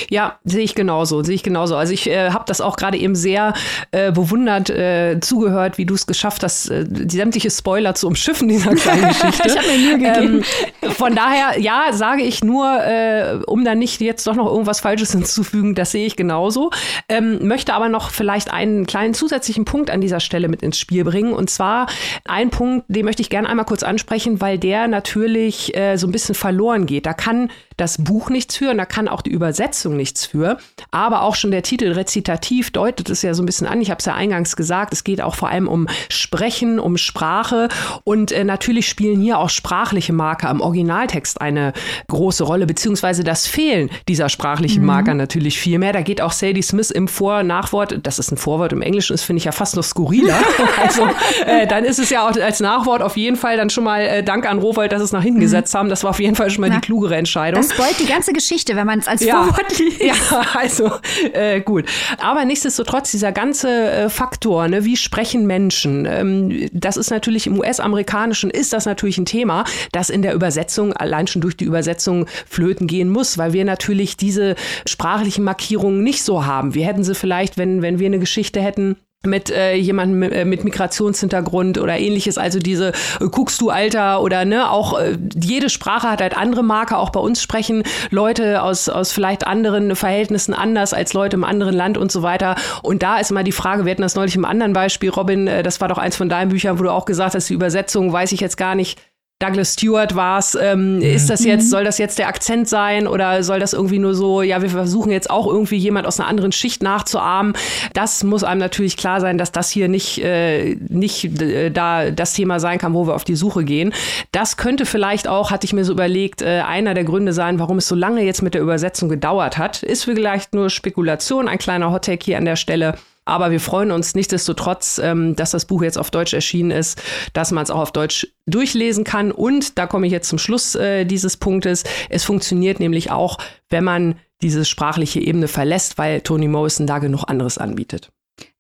[0.09, 1.75] Ja, sehe ich genauso, sehe ich genauso.
[1.75, 3.53] Also ich äh, habe das auch gerade eben sehr
[3.91, 8.47] äh, bewundert äh, zugehört, wie du es geschafft hast, äh, die sämtliche Spoiler zu umschiffen
[8.47, 9.47] dieser kleinen Geschichte.
[9.47, 10.43] ich habe mir Mühe gegeben.
[10.81, 14.79] Ähm, von daher, ja, sage ich nur, äh, um dann nicht jetzt doch noch irgendwas
[14.79, 16.71] Falsches hinzuzufügen, das sehe ich genauso.
[17.09, 21.03] Ähm, möchte aber noch vielleicht einen kleinen zusätzlichen Punkt an dieser Stelle mit ins Spiel
[21.03, 21.33] bringen.
[21.33, 21.87] Und zwar
[22.25, 26.11] ein Punkt, den möchte ich gerne einmal kurz ansprechen, weil der natürlich äh, so ein
[26.11, 27.05] bisschen verloren geht.
[27.05, 30.57] Da kann das Buch nichts für und da kann auch die Übersetzung nichts für.
[30.91, 33.81] Aber auch schon der Titel rezitativ deutet es ja so ein bisschen an.
[33.81, 37.69] Ich habe es ja eingangs gesagt, es geht auch vor allem um Sprechen, um Sprache
[38.03, 41.73] und äh, natürlich spielen hier auch sprachliche Marker im Originaltext eine
[42.07, 44.87] große Rolle, beziehungsweise das Fehlen dieser sprachlichen mhm.
[44.87, 45.93] Marker natürlich viel mehr.
[45.93, 49.39] Da geht auch Sadie Smith im Vor-Nachwort, das ist ein Vorwort im Englischen, das finde
[49.39, 50.37] ich ja fast noch skurriler.
[50.81, 51.07] also
[51.45, 54.23] äh, dann ist es ja auch als Nachwort auf jeden Fall dann schon mal äh,
[54.23, 55.43] Dank an Rowold, dass es nach hinten mhm.
[55.43, 55.89] gesetzt haben.
[55.89, 57.61] Das war auf jeden Fall schon mal Na, die klugere Entscheidung.
[57.61, 60.01] Das spoilt die ganze Geschichte, wenn man es als ja, Vorwort liest.
[60.01, 60.13] Ja,
[60.53, 60.91] also
[61.33, 61.85] äh, gut.
[62.19, 67.59] Aber nichtsdestotrotz, dieser ganze äh, Faktor, ne, wie sprechen Menschen, ähm, das ist natürlich im
[67.59, 72.27] US-amerikanischen, ist das natürlich ein Thema, das in der Übersetzung, allein schon durch die Übersetzung
[72.47, 74.55] flöten gehen muss, weil wir natürlich diese
[74.87, 76.73] sprachlichen Markierungen nicht so haben.
[76.73, 80.45] Wir hätten sie vielleicht, wenn, wenn wir eine Geschichte hätten, mit äh, jemandem mit, äh,
[80.45, 85.69] mit Migrationshintergrund oder ähnliches, also diese äh, guckst du Alter oder ne, auch äh, jede
[85.69, 90.55] Sprache hat halt andere Marker, auch bei uns sprechen Leute aus, aus vielleicht anderen Verhältnissen
[90.55, 92.55] anders als Leute im anderen Land und so weiter.
[92.81, 95.61] Und da ist immer die Frage, wir hatten das neulich im anderen Beispiel, Robin, äh,
[95.61, 98.31] das war doch eins von deinen Büchern, wo du auch gesagt hast, die Übersetzung weiß
[98.31, 98.99] ich jetzt gar nicht,
[99.41, 100.55] Douglas Stewart war es.
[100.55, 101.01] Ähm, mhm.
[101.01, 101.69] Ist das jetzt, mhm.
[101.69, 105.11] soll das jetzt der Akzent sein oder soll das irgendwie nur so, ja, wir versuchen
[105.11, 107.53] jetzt auch irgendwie jemand aus einer anderen Schicht nachzuahmen.
[107.93, 112.33] Das muss einem natürlich klar sein, dass das hier nicht, äh, nicht äh, da das
[112.33, 113.93] Thema sein kann, wo wir auf die Suche gehen.
[114.31, 117.77] Das könnte vielleicht auch, hatte ich mir so überlegt, äh, einer der Gründe sein, warum
[117.77, 119.83] es so lange jetzt mit der Übersetzung gedauert hat.
[119.83, 122.95] Ist vielleicht nur Spekulation, ein kleiner Hottake hier an der Stelle.
[123.25, 127.01] Aber wir freuen uns nichtsdestotrotz, ähm, dass das Buch jetzt auf Deutsch erschienen ist,
[127.33, 129.31] dass man es auch auf Deutsch durchlesen kann.
[129.31, 131.83] Und da komme ich jetzt zum Schluss äh, dieses Punktes.
[132.09, 133.37] Es funktioniert nämlich auch,
[133.69, 138.11] wenn man diese sprachliche Ebene verlässt, weil Toni Morrison da genug anderes anbietet.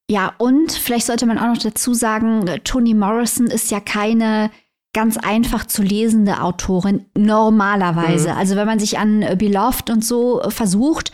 [0.09, 4.51] Ja, und vielleicht sollte man auch noch dazu sagen, Toni Morrison ist ja keine
[4.93, 8.31] ganz einfach zu lesende Autorin normalerweise.
[8.31, 8.37] Mhm.
[8.37, 11.11] Also wenn man sich an Beloved und so versucht,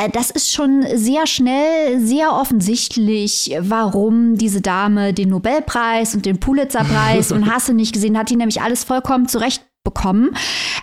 [0.00, 6.40] äh, das ist schon sehr schnell, sehr offensichtlich, warum diese Dame den Nobelpreis und den
[6.40, 10.34] Pulitzerpreis und Hasse nicht gesehen hat, die nämlich alles vollkommen zurecht bekommen.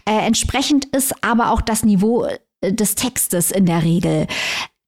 [0.06, 2.26] Äh, entsprechend ist aber auch das Niveau
[2.62, 4.28] äh, des Textes in der Regel.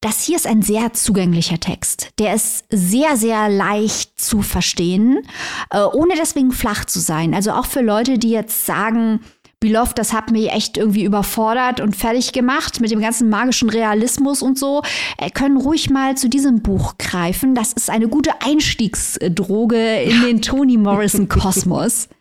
[0.02, 2.12] Das hier ist ein sehr zugänglicher Text.
[2.20, 5.28] Der ist sehr, sehr leicht zu verstehen,
[5.72, 7.34] äh, ohne deswegen flach zu sein.
[7.34, 9.20] Also auch für Leute, die jetzt sagen,
[9.62, 14.41] Beloved, das hat mich echt irgendwie überfordert und fertig gemacht mit dem ganzen magischen Realismus
[14.41, 14.84] und so,
[15.18, 17.56] äh, können ruhig mal zu diesem Buch greifen.
[17.56, 22.08] Das ist eine gute Einstiegsdroge in den Toni Morrison Kosmos.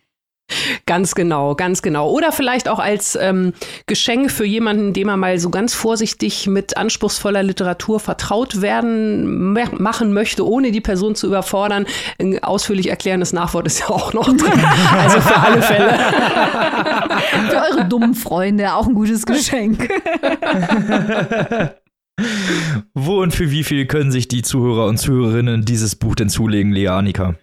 [0.86, 2.10] Ganz genau, ganz genau.
[2.10, 3.52] Oder vielleicht auch als ähm,
[3.86, 10.12] Geschenk für jemanden, dem man mal so ganz vorsichtig mit anspruchsvoller Literatur vertraut werden machen
[10.12, 11.86] möchte, ohne die Person zu überfordern.
[12.18, 14.38] Ein ausführlich erklärendes Nachwort ist ja auch noch drin.
[14.98, 15.98] Also für alle Fälle.
[17.50, 19.88] für eure dummen Freunde auch ein gutes Geschenk.
[22.94, 26.72] Wo und für wie viel können sich die Zuhörer und Zuhörerinnen dieses Buch denn zulegen,
[26.72, 27.34] Lea Annika?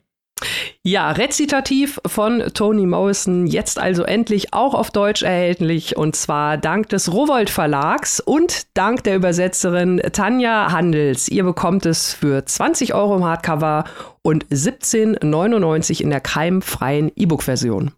[0.88, 6.90] Ja, rezitativ von Toni Morrison, jetzt also endlich auch auf Deutsch erhältlich und zwar dank
[6.90, 11.28] des Rowold Verlags und dank der Übersetzerin Tanja Handels.
[11.28, 13.86] Ihr bekommt es für 20 Euro im Hardcover
[14.22, 17.92] und 17,99 in der keimfreien E-Book-Version.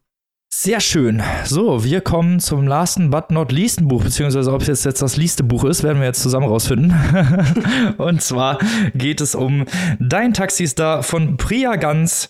[0.59, 1.21] Sehr schön.
[1.45, 5.15] So, wir kommen zum last but not least Buch, beziehungsweise ob es jetzt, jetzt das
[5.15, 6.95] leaste Buch ist, werden wir jetzt zusammen rausfinden.
[7.99, 8.57] und zwar
[8.95, 9.65] geht es um
[9.99, 12.29] Dein Taxistar von Priya Ganz,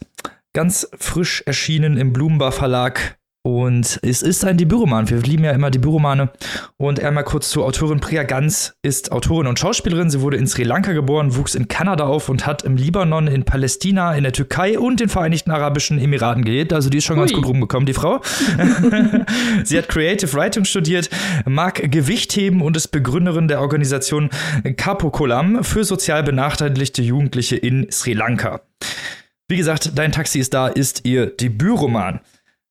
[0.51, 3.17] ganz frisch erschienen im Blumenbar Verlag
[3.47, 5.09] Und es ist ein Debütroman.
[5.09, 6.31] Wir lieben ja immer Debütromane.
[6.75, 10.09] Und einmal kurz zur Autorin Priya Gans ist Autorin und Schauspielerin.
[10.09, 13.45] Sie wurde in Sri Lanka geboren, wuchs in Kanada auf und hat im Libanon, in
[13.45, 16.73] Palästina, in der Türkei und den Vereinigten Arabischen Emiraten gelebt.
[16.73, 17.21] Also die ist schon Ui.
[17.21, 18.19] ganz gut rumgekommen, die Frau.
[19.63, 21.09] Sie hat Creative Writing studiert,
[21.45, 24.29] mag Gewicht heben und ist Begründerin der Organisation
[24.75, 28.59] Kapokolam für sozial benachteiligte Jugendliche in Sri Lanka.
[29.47, 32.19] Wie gesagt, Dein Taxi ist da ist ihr Debütroman.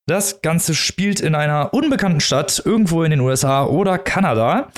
[0.09, 4.69] Das Ganze spielt in einer unbekannten Stadt, irgendwo in den USA oder Kanada.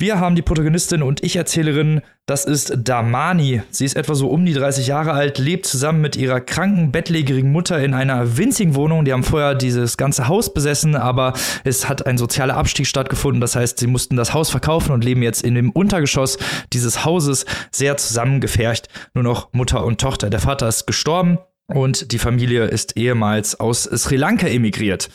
[0.00, 3.62] Wir haben die Protagonistin und Ich-Erzählerin, das ist Damani.
[3.70, 7.52] Sie ist etwa so um die 30 Jahre alt, lebt zusammen mit ihrer kranken, bettlägerigen
[7.52, 9.04] Mutter in einer winzigen Wohnung.
[9.04, 13.40] Die haben vorher dieses ganze Haus besessen, aber es hat ein sozialer Abstieg stattgefunden.
[13.40, 16.38] Das heißt, sie mussten das Haus verkaufen und leben jetzt in dem Untergeschoss
[16.72, 18.88] dieses Hauses sehr zusammengefercht.
[19.14, 20.28] Nur noch Mutter und Tochter.
[20.28, 21.38] Der Vater ist gestorben
[21.74, 25.08] und die Familie ist ehemals aus Sri Lanka emigriert.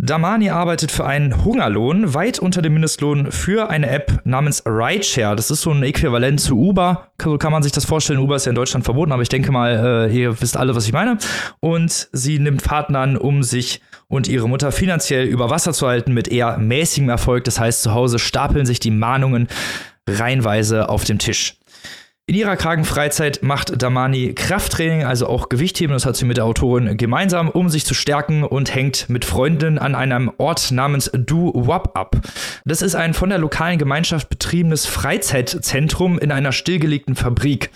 [0.00, 5.34] Damani arbeitet für einen Hungerlohn weit unter dem Mindestlohn für eine App namens Rideshare.
[5.34, 7.10] Das ist so ein Äquivalent zu Uber.
[7.20, 8.20] So kann man sich das vorstellen.
[8.20, 10.86] Uber ist ja in Deutschland verboten, aber ich denke mal, äh, ihr wisst alle, was
[10.86, 11.18] ich meine.
[11.58, 16.14] Und sie nimmt Fahrten an, um sich und ihre Mutter finanziell über Wasser zu halten
[16.14, 17.42] mit eher mäßigem Erfolg.
[17.42, 19.48] Das heißt, zu Hause stapeln sich die Mahnungen
[20.08, 21.57] reihenweise auf dem Tisch.
[22.28, 26.44] In ihrer kargen Freizeit macht Damani Krafttraining, also auch Gewichtheben, das hat sie mit der
[26.44, 31.52] Autorin gemeinsam, um sich zu stärken und hängt mit Freundinnen an einem Ort namens Du
[31.54, 32.16] Wap ab.
[32.66, 37.70] Das ist ein von der lokalen Gemeinschaft betriebenes Freizeitzentrum in einer stillgelegten Fabrik.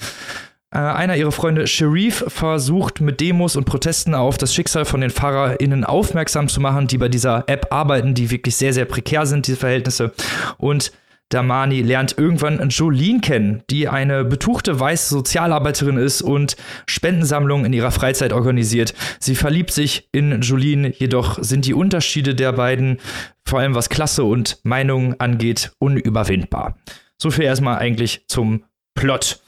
[0.70, 5.08] Äh, einer ihrer Freunde, Sharif, versucht mit Demos und Protesten auf das Schicksal von den
[5.08, 9.46] FahrerInnen aufmerksam zu machen, die bei dieser App arbeiten, die wirklich sehr, sehr prekär sind,
[9.46, 10.12] diese Verhältnisse.
[10.58, 10.92] Und
[11.32, 16.56] Damani lernt irgendwann Jolene kennen, die eine betuchte weiße Sozialarbeiterin ist und
[16.86, 18.94] Spendensammlungen in ihrer Freizeit organisiert.
[19.18, 22.98] Sie verliebt sich in Jolene, jedoch sind die Unterschiede der beiden,
[23.46, 26.78] vor allem was Klasse und Meinung angeht, unüberwindbar.
[27.16, 28.64] So viel erstmal eigentlich zum
[28.94, 29.41] Plot.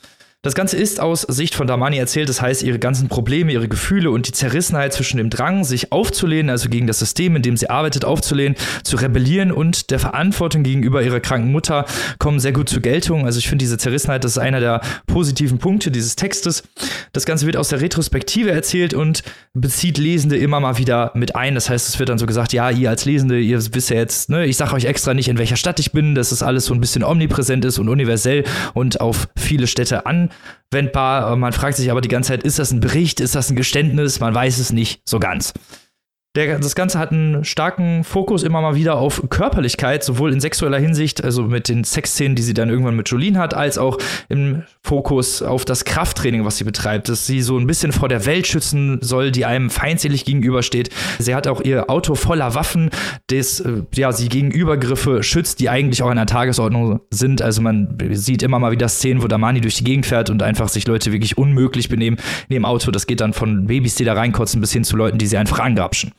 [0.45, 4.11] Das Ganze ist aus Sicht von Damani erzählt, das heißt, ihre ganzen Probleme, ihre Gefühle
[4.11, 7.71] und die Zerrissenheit zwischen dem Drang, sich aufzulehnen, also gegen das System, in dem sie
[7.71, 11.87] arbeitet, aufzulehnen, zu rebellieren und der Verantwortung gegenüber ihrer kranken Mutter
[12.19, 13.25] kommen sehr gut zur Geltung.
[13.25, 16.63] Also ich finde diese Zerrissenheit, das ist einer der positiven Punkte dieses Textes.
[17.15, 19.23] Das Ganze wird aus der Retrospektive erzählt und
[19.55, 21.55] bezieht Lesende immer mal wieder mit ein.
[21.55, 24.29] Das heißt, es wird dann so gesagt, ja, ihr als Lesende, ihr wisst ja jetzt,
[24.29, 26.75] ne, ich sage euch extra nicht, in welcher Stadt ich bin, dass es alles so
[26.75, 30.29] ein bisschen omnipräsent ist und universell und auf viele Städte an
[30.73, 31.37] anwendbar.
[31.37, 34.21] Man fragt sich aber die ganze Zeit, ist das ein Bericht, ist das ein Geständnis?
[34.21, 35.53] Man weiß es nicht so ganz.
[36.37, 40.81] Der, das Ganze hat einen starken Fokus immer mal wieder auf Körperlichkeit, sowohl in sexueller
[40.81, 44.65] Hinsicht, also mit den Sexszenen, die sie dann irgendwann mit Jolene hat, als auch im
[44.83, 48.49] Fokus auf das Krafttraining, was sie betreibt, dass sie so ein bisschen vor der Welt
[48.49, 50.91] schützen soll, die einem feindselig gegenübersteht.
[51.21, 52.91] Sie hat auch ihr Auto voller Waffen,
[53.29, 57.43] das äh, ja, sie gegen Übergriffe schützt, die eigentlich auch in der Tagesordnung sind.
[57.43, 60.69] Also man sieht immer mal wieder Szenen, wo Damani durch die Gegend fährt und einfach
[60.69, 62.17] sich Leute wirklich unmöglich benehmen
[62.49, 62.91] in dem Auto.
[62.91, 65.61] Das geht dann von Babys, die da reinkotzen, bis hin zu Leuten, die sie einfach
[65.61, 66.13] angrapschen.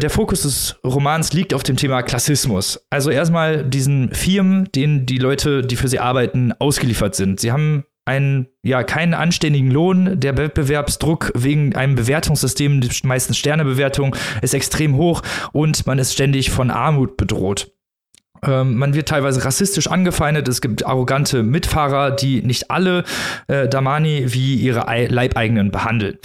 [0.00, 2.80] Der Fokus des Romans liegt auf dem Thema Klassismus.
[2.88, 7.38] Also erstmal diesen Firmen, denen die Leute, die für sie arbeiten, ausgeliefert sind.
[7.38, 10.18] Sie haben einen, ja, keinen anständigen Lohn.
[10.18, 15.22] Der Wettbewerbsdruck wegen einem Bewertungssystem, meistens Sternebewertung, ist extrem hoch
[15.52, 17.70] und man ist ständig von Armut bedroht.
[18.42, 20.48] Ähm, man wird teilweise rassistisch angefeindet.
[20.48, 23.04] Es gibt arrogante Mitfahrer, die nicht alle
[23.48, 26.18] äh, Damani wie ihre Leibeigenen behandeln.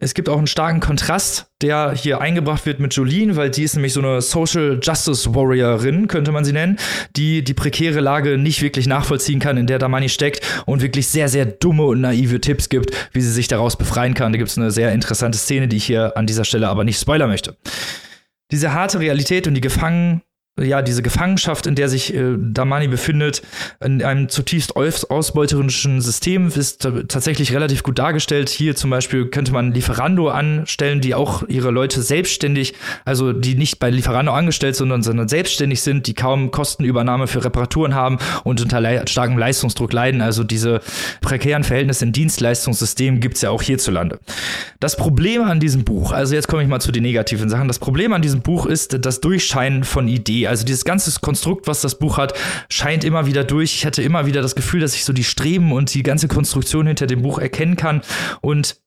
[0.00, 3.74] Es gibt auch einen starken Kontrast, der hier eingebracht wird mit Jolene, weil die ist
[3.74, 6.78] nämlich so eine Social Justice Warriorin, könnte man sie nennen,
[7.16, 11.28] die die prekäre Lage nicht wirklich nachvollziehen kann, in der Damani steckt und wirklich sehr,
[11.28, 14.32] sehr dumme und naive Tipps gibt, wie sie sich daraus befreien kann.
[14.32, 17.00] Da gibt es eine sehr interessante Szene, die ich hier an dieser Stelle aber nicht
[17.00, 17.56] spoilern möchte.
[18.50, 20.22] Diese harte Realität und die Gefangen
[20.60, 23.42] ja, diese Gefangenschaft, in der sich äh, Damani befindet,
[23.84, 28.48] in einem zutiefst ausbeuterischen System, ist tatsächlich relativ gut dargestellt.
[28.48, 33.78] Hier zum Beispiel könnte man Lieferando anstellen, die auch ihre Leute selbstständig, also die nicht
[33.78, 38.80] bei Lieferando angestellt sind, sondern, selbstständig sind, die kaum Kostenübernahme für Reparaturen haben und unter
[38.80, 40.20] le starkem Leistungsdruck leiden.
[40.20, 40.80] Also diese
[41.20, 44.18] prekären Verhältnisse im Dienstleistungssystem gibt's ja auch hierzulande.
[44.80, 47.78] Das Problem an diesem Buch, also jetzt komme ich mal zu den negativen Sachen, das
[47.78, 50.47] Problem an diesem Buch ist das Durchscheinen von Ideen.
[50.48, 52.34] Also dieses ganze Konstrukt, was das Buch hat,
[52.70, 53.74] scheint immer wieder durch.
[53.74, 56.86] Ich hatte immer wieder das Gefühl, dass ich so die Streben und die ganze Konstruktion
[56.86, 58.02] hinter dem Buch erkennen kann.
[58.40, 58.80] Und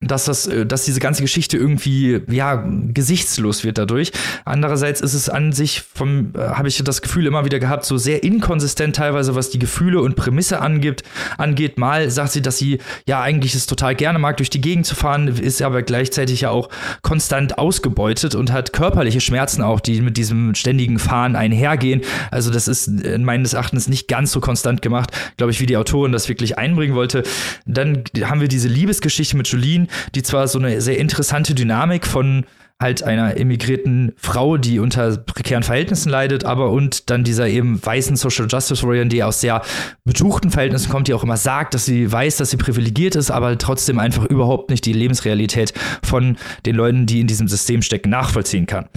[0.00, 4.12] dass das, äh, dass diese ganze Geschichte irgendwie ja gesichtslos wird dadurch.
[4.44, 7.96] Andererseits ist es an sich vom, äh, habe ich das Gefühl immer wieder gehabt, so
[7.96, 11.02] sehr inkonsistent teilweise, was die Gefühle und Prämisse angibt,
[11.36, 11.78] angeht.
[11.78, 14.94] Mal sagt sie, dass sie ja eigentlich es total gerne mag, durch die Gegend zu
[14.94, 16.68] fahren, ist aber gleichzeitig ja auch
[17.02, 22.02] konstant ausgebeutet und hat körperliche Schmerzen auch, die mit diesem ständigen Fahren einhergehen.
[22.30, 25.76] Also das ist äh, meines Erachtens nicht ganz so konstant gemacht, glaube ich, wie die
[25.76, 27.24] Autorin das wirklich einbringen wollte.
[27.66, 29.48] Dann haben wir diese Liebesgeschichte mit
[30.14, 32.44] Die zwar so eine sehr interessante Dynamik von
[32.80, 38.16] halt einer emigrierten Frau, die unter prekären Verhältnissen leidet, aber und dann dieser eben weißen
[38.16, 39.62] Social Justice Warrior, die aus sehr
[40.04, 43.58] betuchten Verhältnissen kommt, die auch immer sagt, dass sie weiß, dass sie privilegiert ist, aber
[43.58, 45.72] trotzdem einfach überhaupt nicht die Lebensrealität
[46.04, 46.36] von
[46.66, 48.88] den Leuten, die in diesem System stecken, nachvollziehen kann.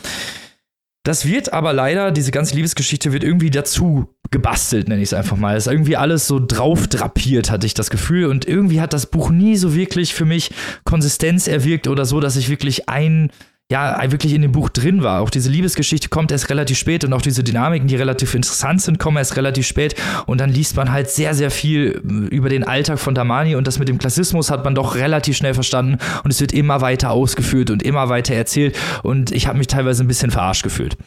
[1.04, 5.38] Das wird aber leider, diese ganze Liebesgeschichte wird irgendwie dazu gebastelt, nenne ich es einfach
[5.38, 5.56] mal.
[5.56, 8.26] Es ist irgendwie alles so drauf drapiert, hatte ich das Gefühl.
[8.26, 10.52] Und irgendwie hat das Buch nie so wirklich für mich
[10.86, 13.32] Konsistenz erwirkt oder so, dass ich wirklich ein
[13.72, 15.22] ja, wirklich in dem Buch drin war.
[15.22, 19.00] Auch diese Liebesgeschichte kommt erst relativ spät und auch diese Dynamiken, die relativ interessant sind,
[19.00, 19.96] kommen erst relativ spät.
[20.26, 23.66] Und dann liest man halt sehr, sehr viel äh, über den Alltag von Damani und
[23.68, 27.12] das mit dem Klassismus hat man doch relativ schnell verstanden und es wird immer weiter
[27.12, 30.98] ausgeführt und immer weiter erzählt und ich habe mich teilweise ein bisschen verarscht gefühlt.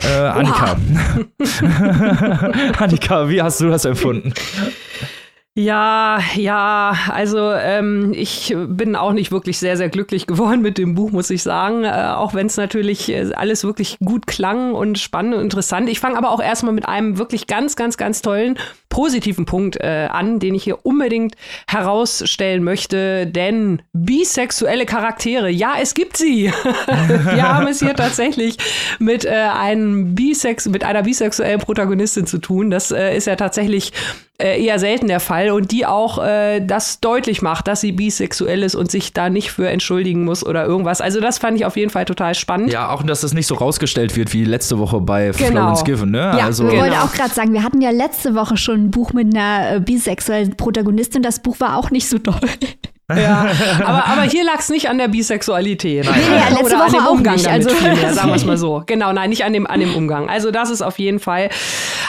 [0.00, 0.76] Äh, Annika.
[2.78, 4.32] Annika, wie hast du das empfunden?
[5.56, 10.96] Ja, ja, also ähm, ich bin auch nicht wirklich sehr, sehr glücklich geworden mit dem
[10.96, 11.84] Buch, muss ich sagen.
[11.84, 15.88] Äh, auch wenn es natürlich äh, alles wirklich gut klang und spannend und interessant.
[15.88, 20.08] Ich fange aber auch erstmal mit einem wirklich ganz, ganz, ganz tollen positiven Punkt äh,
[20.10, 21.36] an, den ich hier unbedingt
[21.68, 23.28] herausstellen möchte.
[23.28, 26.52] Denn bisexuelle Charaktere, ja, es gibt sie.
[27.32, 28.56] Wir haben es hier tatsächlich
[28.98, 32.72] mit, äh, einem Bisex mit einer bisexuellen Protagonistin zu tun.
[32.72, 33.92] Das äh, ist ja tatsächlich
[34.38, 38.74] eher selten der Fall und die auch äh, das deutlich macht, dass sie bisexuell ist
[38.74, 41.00] und sich da nicht für entschuldigen muss oder irgendwas.
[41.00, 42.72] Also das fand ich auf jeden Fall total spannend.
[42.72, 45.50] Ja, auch dass das nicht so rausgestellt wird wie letzte Woche bei genau.
[45.50, 46.34] Florence Given, ne?
[46.36, 46.82] Ja, also, ich genau.
[46.82, 49.80] wollte auch gerade sagen, wir hatten ja letzte Woche schon ein Buch mit einer äh,
[49.80, 51.22] bisexuellen Protagonistin.
[51.22, 52.40] Das Buch war auch nicht so doll.
[53.10, 53.46] Ja,
[53.84, 56.06] aber, aber hier lag es nicht an der Bisexualität.
[56.06, 58.56] Nein, nee, nee, Oder an dem Umgang nicht, damit also vielmehr, sagen wir es mal
[58.56, 58.82] so.
[58.86, 60.30] Genau, nein, nicht an dem, an dem Umgang.
[60.30, 61.50] Also das ist auf jeden Fall.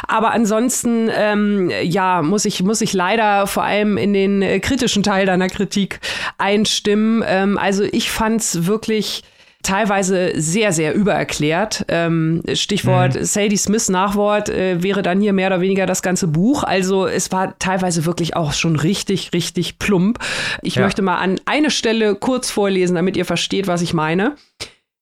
[0.07, 5.25] Aber ansonsten, ähm, ja, muss ich, muss ich leider vor allem in den kritischen Teil
[5.25, 5.99] deiner Kritik
[6.37, 7.23] einstimmen.
[7.27, 9.23] Ähm, also ich fand es wirklich
[9.65, 11.85] teilweise sehr, sehr übererklärt.
[11.87, 13.23] Ähm, Stichwort mhm.
[13.23, 16.63] Sadie Smith Nachwort äh, wäre dann hier mehr oder weniger das ganze Buch.
[16.63, 20.19] Also es war teilweise wirklich auch schon richtig, richtig plump.
[20.61, 20.83] Ich ja.
[20.83, 24.35] möchte mal an eine Stelle kurz vorlesen, damit ihr versteht, was ich meine.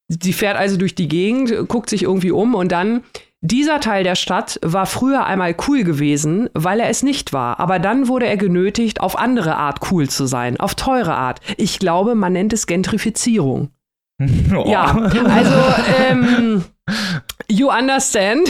[0.07, 3.03] Sie fährt also durch die Gegend, guckt sich irgendwie um und dann
[3.45, 7.59] dieser Teil der Stadt war früher einmal cool gewesen, weil er es nicht war.
[7.59, 11.41] Aber dann wurde er genötigt, auf andere Art cool zu sein, auf teure Art.
[11.57, 13.69] Ich glaube, man nennt es Gentrifizierung.
[14.19, 14.65] Oh.
[14.69, 15.55] Ja, also
[16.09, 16.63] ähm,
[17.49, 18.49] You understand.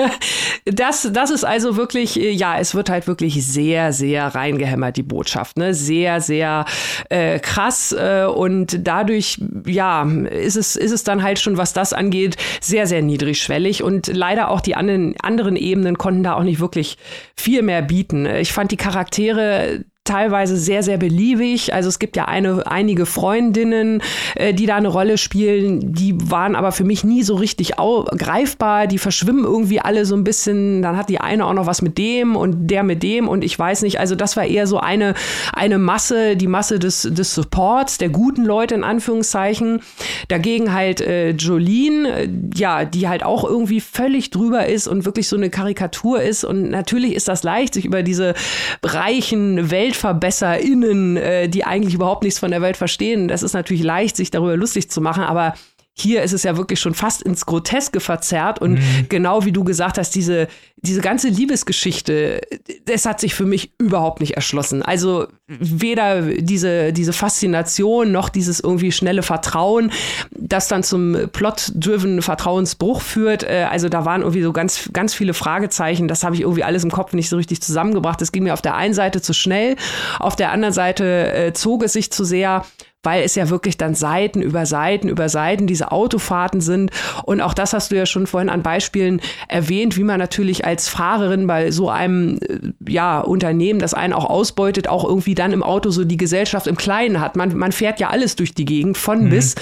[0.64, 5.02] das, das ist also wirklich, äh, ja, es wird halt wirklich sehr, sehr reingehämmert, die
[5.02, 5.56] Botschaft.
[5.56, 5.74] Ne?
[5.74, 6.64] Sehr, sehr
[7.08, 7.92] äh, krass.
[7.92, 12.86] Äh, und dadurch, ja, ist es, ist es dann halt schon, was das angeht, sehr,
[12.86, 13.82] sehr niedrigschwellig.
[13.82, 16.98] Und leider auch die anderen, anderen Ebenen konnten da auch nicht wirklich
[17.36, 18.26] viel mehr bieten.
[18.26, 21.74] Ich fand die Charaktere teilweise sehr, sehr beliebig.
[21.74, 24.02] Also es gibt ja eine, einige Freundinnen,
[24.34, 28.86] äh, die da eine Rolle spielen, die waren aber für mich nie so richtig greifbar.
[28.86, 30.82] Die verschwimmen irgendwie alle so ein bisschen.
[30.82, 33.58] Dann hat die eine auch noch was mit dem und der mit dem und ich
[33.58, 34.00] weiß nicht.
[34.00, 35.14] Also das war eher so eine,
[35.52, 39.80] eine Masse, die Masse des, des Supports, der guten Leute in Anführungszeichen.
[40.28, 45.28] Dagegen halt äh, Jolene, äh, ja, die halt auch irgendwie völlig drüber ist und wirklich
[45.28, 46.44] so eine Karikatur ist.
[46.44, 48.34] Und natürlich ist das leicht, sich über diese
[48.82, 53.28] reichen Welt WeltverbesserInnen, äh, die eigentlich überhaupt nichts von der Welt verstehen.
[53.28, 55.54] Das ist natürlich leicht, sich darüber lustig zu machen, aber
[56.00, 59.06] hier ist es ja wirklich schon fast ins Groteske verzerrt und mhm.
[59.08, 62.40] genau wie du gesagt hast, diese, diese ganze Liebesgeschichte,
[62.84, 64.82] das hat sich für mich überhaupt nicht erschlossen.
[64.82, 69.90] Also weder diese, diese Faszination noch dieses irgendwie schnelle Vertrauen,
[70.30, 73.42] das dann zum plot-driven Vertrauensbruch führt.
[73.42, 76.06] Äh, also da waren irgendwie so ganz, ganz viele Fragezeichen.
[76.06, 78.22] Das habe ich irgendwie alles im Kopf nicht so richtig zusammengebracht.
[78.22, 79.76] Es ging mir auf der einen Seite zu schnell,
[80.18, 82.64] auf der anderen Seite äh, zog es sich zu sehr
[83.02, 86.90] weil es ja wirklich dann Seiten über Seiten über Seiten diese Autofahrten sind.
[87.24, 90.88] Und auch das hast du ja schon vorhin an Beispielen erwähnt, wie man natürlich als
[90.88, 95.62] Fahrerin bei so einem äh, ja, Unternehmen, das einen auch ausbeutet, auch irgendwie dann im
[95.62, 97.36] Auto so die Gesellschaft im Kleinen hat.
[97.36, 99.30] Man, man fährt ja alles durch die Gegend, von mhm.
[99.30, 99.54] bis.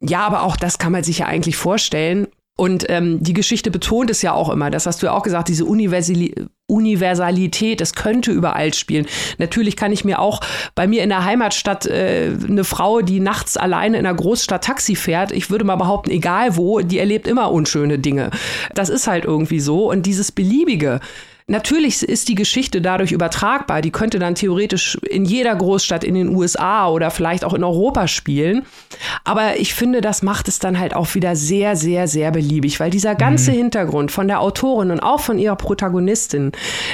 [0.00, 4.10] Ja, aber auch das kann man sich ja eigentlich vorstellen Und ähm, die Geschichte betont
[4.10, 6.34] es ja auch immer, das hast du ja auch gesagt, diese Universali
[6.66, 9.06] Universalität, es könnte überall spielen.
[9.36, 10.40] Natürlich kann ich mir auch
[10.74, 14.94] bei mir in der Heimatstadt äh, eine Frau, die nachts alleine in einer Großstadt Taxi
[14.96, 18.30] fährt, ich würde mal behaupten, egal wo, die erlebt immer unschöne Dinge.
[18.74, 19.90] Das ist halt irgendwie so.
[19.90, 21.00] Und dieses Beliebige,
[21.46, 23.82] Natürlich ist die Geschichte dadurch übertragbar.
[23.82, 28.08] Die könnte dann theoretisch in jeder Großstadt in den USA oder vielleicht auch in Europa
[28.08, 28.64] spielen.
[29.24, 32.88] Aber ich finde, das macht es dann halt auch wieder sehr, sehr, sehr beliebig, weil
[32.88, 33.56] dieser ganze mhm.
[33.56, 36.52] Hintergrund von der Autorin und auch von ihrer Protagonistin,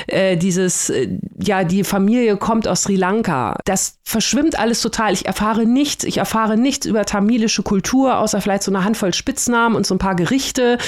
[0.08, 1.06] äh, dieses, äh,
[1.40, 5.12] ja, die Familie kommt aus Sri Lanka, das verschwimmt alles total.
[5.12, 9.76] Ich erfahre nichts, ich erfahre nichts über tamilische Kultur, außer vielleicht so eine Handvoll Spitznamen
[9.76, 10.78] und so ein paar Gerichte.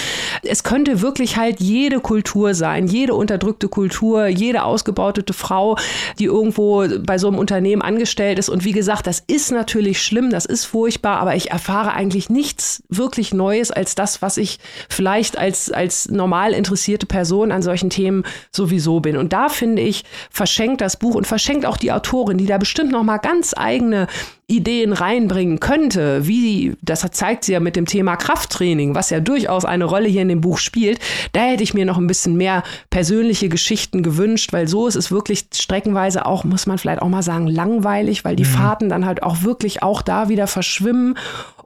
[0.42, 5.76] Es könnte wirklich halt jede Kultur sein, jede Unterdrückung unterdrückte Kultur, jede ausgebeutete Frau,
[6.18, 8.48] die irgendwo bei so einem Unternehmen angestellt ist.
[8.48, 12.82] Und wie gesagt, das ist natürlich schlimm, das ist furchtbar, aber ich erfahre eigentlich nichts
[12.88, 18.24] wirklich Neues als das, was ich vielleicht als, als normal interessierte Person an solchen Themen
[18.50, 19.16] sowieso bin.
[19.16, 22.90] Und da finde ich, verschenkt das Buch und verschenkt auch die Autorin, die da bestimmt
[22.90, 24.07] noch mal ganz eigene
[24.53, 29.64] Ideen reinbringen könnte, wie, das zeigt sie ja mit dem Thema Krafttraining, was ja durchaus
[29.64, 31.00] eine Rolle hier in dem Buch spielt,
[31.32, 35.11] da hätte ich mir noch ein bisschen mehr persönliche Geschichten gewünscht, weil so ist es
[35.11, 38.48] wirklich streckenweise auch, muss man vielleicht auch mal sagen, langweilig, weil die mhm.
[38.48, 41.16] Fahrten dann halt auch wirklich auch da wieder verschwimmen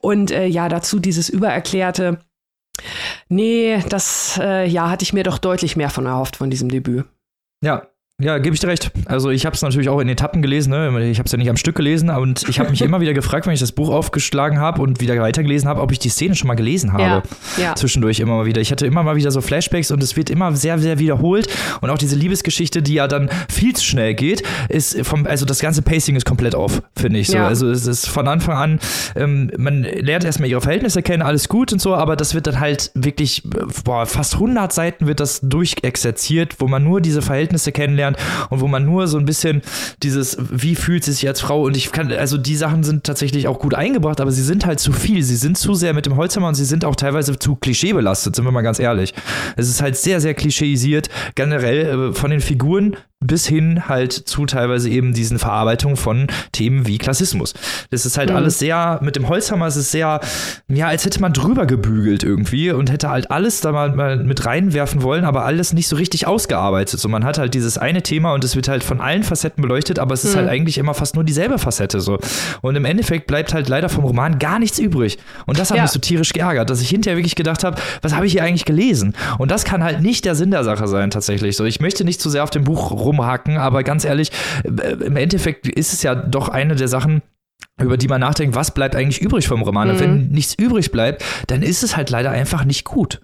[0.00, 2.20] und äh, ja, dazu dieses übererklärte,
[3.28, 7.06] nee, das, äh, ja, hatte ich mir doch deutlich mehr von erhofft von diesem Debüt.
[7.62, 7.88] Ja,
[8.18, 8.90] ja, gebe ich dir recht.
[9.04, 10.86] Also ich habe es natürlich auch in Etappen gelesen, ne?
[11.10, 13.46] ich habe es ja nicht am Stück gelesen und ich habe mich immer wieder gefragt,
[13.46, 16.48] wenn ich das Buch aufgeschlagen habe und wieder weitergelesen habe, ob ich die Szene schon
[16.48, 17.02] mal gelesen habe.
[17.02, 17.22] Ja,
[17.58, 17.74] ja.
[17.74, 18.62] Zwischendurch immer mal wieder.
[18.62, 21.46] Ich hatte immer mal wieder so Flashbacks und es wird immer sehr, sehr wiederholt
[21.82, 25.58] und auch diese Liebesgeschichte, die ja dann viel zu schnell geht, ist vom, also das
[25.58, 27.36] ganze Pacing ist komplett off, finde ich so.
[27.36, 27.46] Ja.
[27.46, 28.80] Also es ist von Anfang an,
[29.14, 32.60] ähm, man lernt erstmal ihre Verhältnisse kennen, alles gut und so, aber das wird dann
[32.60, 33.42] halt wirklich,
[33.84, 38.18] boah, fast 100 Seiten wird das durchexerziert, wo man nur diese Verhältnisse kennenlernt kennenlernt
[38.50, 39.62] und wo man nur so ein bisschen
[40.02, 43.48] dieses, wie fühlt sie sich als Frau und ich kann, also die Sachen sind tatsächlich
[43.48, 45.22] auch gut eingebracht, aber sie sind halt zu viel.
[45.22, 48.44] Sie sind zu sehr mit dem Holzhammer und sie sind auch teilweise zu klischeebelastet, sind
[48.44, 49.14] wir mal ganz ehrlich.
[49.56, 52.96] Es ist halt sehr, sehr klischeisiert, generell äh, von den Figuren
[53.26, 57.54] bis hin halt zu teilweise eben diesen Verarbeitungen von Themen wie Klassismus.
[57.90, 58.36] Das ist halt mhm.
[58.36, 60.20] alles sehr, mit dem Holzhammer ist es sehr,
[60.68, 65.02] ja, als hätte man drüber gebügelt irgendwie und hätte halt alles da mal, mit reinwerfen
[65.02, 67.00] wollen, aber alles nicht so richtig ausgearbeitet.
[67.00, 69.98] So, man hat halt dieses eine Thema und es wird halt von allen Facetten beleuchtet,
[69.98, 70.40] aber es ist mhm.
[70.40, 72.18] halt eigentlich immer fast nur dieselbe Facette so.
[72.62, 75.18] Und im Endeffekt bleibt halt leider vom Roman gar nichts übrig.
[75.46, 75.82] Und das hat ja.
[75.82, 78.64] mich so tierisch geärgert, dass ich hinterher wirklich gedacht habe, was habe ich hier eigentlich
[78.64, 79.14] gelesen?
[79.38, 81.56] Und das kann halt nicht der Sinn der Sache sein tatsächlich.
[81.56, 84.30] So, ich möchte nicht zu sehr auf dem Buch rumhacken, aber ganz ehrlich,
[84.64, 87.22] äh, im Endeffekt ist es ja doch eine der Sachen,
[87.80, 89.88] über die man nachdenkt, was bleibt eigentlich übrig vom Roman?
[89.88, 89.94] Mhm.
[89.94, 93.20] Und wenn nichts übrig bleibt, dann ist es halt leider einfach nicht gut.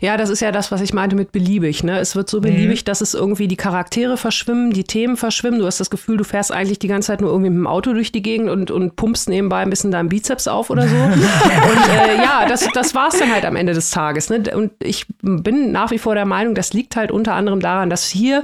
[0.00, 1.84] Ja, das ist ja das, was ich meinte mit beliebig.
[1.84, 2.00] Ne?
[2.00, 2.84] Es wird so beliebig, mhm.
[2.84, 5.60] dass es irgendwie die Charaktere verschwimmen, die Themen verschwimmen.
[5.60, 7.92] Du hast das Gefühl, du fährst eigentlich die ganze Zeit nur irgendwie mit dem Auto
[7.92, 10.96] durch die Gegend und, und pumpst nebenbei ein bisschen deinen Bizeps auf oder so.
[11.04, 14.30] und äh, ja, das, das war es dann halt am Ende des Tages.
[14.30, 14.42] Ne?
[14.52, 18.08] Und ich bin nach wie vor der Meinung, das liegt halt unter anderem daran, dass
[18.08, 18.42] hier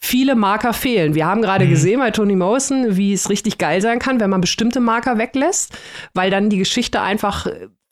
[0.00, 1.14] viele Marker fehlen.
[1.14, 1.70] Wir haben gerade mhm.
[1.70, 5.76] gesehen bei Toni Morrison, wie es richtig geil sein kann, wenn man bestimmte Marker weglässt,
[6.14, 7.46] weil dann die Geschichte einfach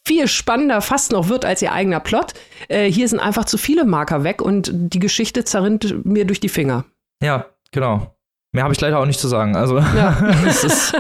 [0.07, 2.34] viel spannender fast noch wird als ihr eigener Plot.
[2.68, 6.48] Äh, hier sind einfach zu viele Marker weg und die Geschichte zerrinnt mir durch die
[6.48, 6.84] Finger.
[7.22, 8.13] Ja, genau.
[8.55, 9.57] Mehr habe ich leider auch nicht zu sagen.
[9.57, 10.16] Also ja.
[10.46, 10.94] es, ist,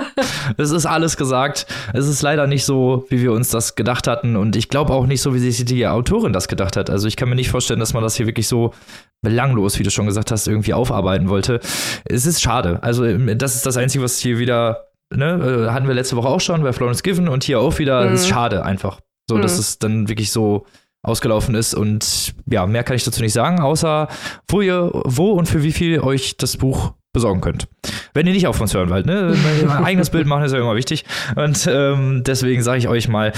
[0.56, 1.66] es ist alles gesagt.
[1.92, 4.34] Es ist leider nicht so, wie wir uns das gedacht hatten.
[4.34, 6.90] Und ich glaube auch nicht so, wie sich die Autorin das gedacht hat.
[6.90, 8.74] Also ich kann mir nicht vorstellen, dass man das hier wirklich so
[9.22, 11.60] belanglos, wie du schon gesagt hast, irgendwie aufarbeiten wollte.
[12.04, 12.82] Es ist schade.
[12.82, 16.40] Also das ist das Einzige, was hier wieder ne, äh, hatten wir letzte Woche auch
[16.40, 18.04] schon bei Florence Given und hier auch wieder.
[18.04, 18.10] Mhm.
[18.10, 18.98] Das ist schade einfach.
[19.30, 19.42] So, mhm.
[19.42, 20.66] dass es dann wirklich so
[21.04, 21.72] ausgelaufen ist.
[21.72, 24.08] Und ja, mehr kann ich dazu nicht sagen, außer
[24.48, 27.66] wo ihr, wo und für wie viel euch das Buch besorgen könnt.
[28.12, 29.34] Wenn ihr nicht auf uns hören wollt, ne?
[29.66, 31.06] Mein eigenes Bild machen ist ja immer wichtig.
[31.34, 33.32] Und ähm, deswegen sage ich euch mal,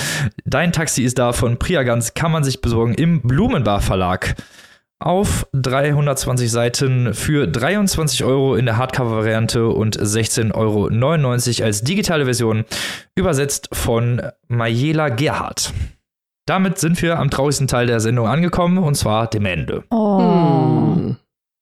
[0.44, 4.34] dein Taxi ist da von Priagans, kann man sich besorgen im Blumenbar Verlag
[4.98, 10.54] auf 320 Seiten für 23 Euro in der Hardcover-Variante und 16,99
[11.60, 12.64] Euro als digitale Version,
[13.14, 15.72] übersetzt von Mayela Gerhardt.
[16.46, 19.84] Damit sind wir am traurigsten Teil der Sendung angekommen, und zwar dem Ende.
[19.90, 20.94] Oh.
[20.94, 21.16] Hm.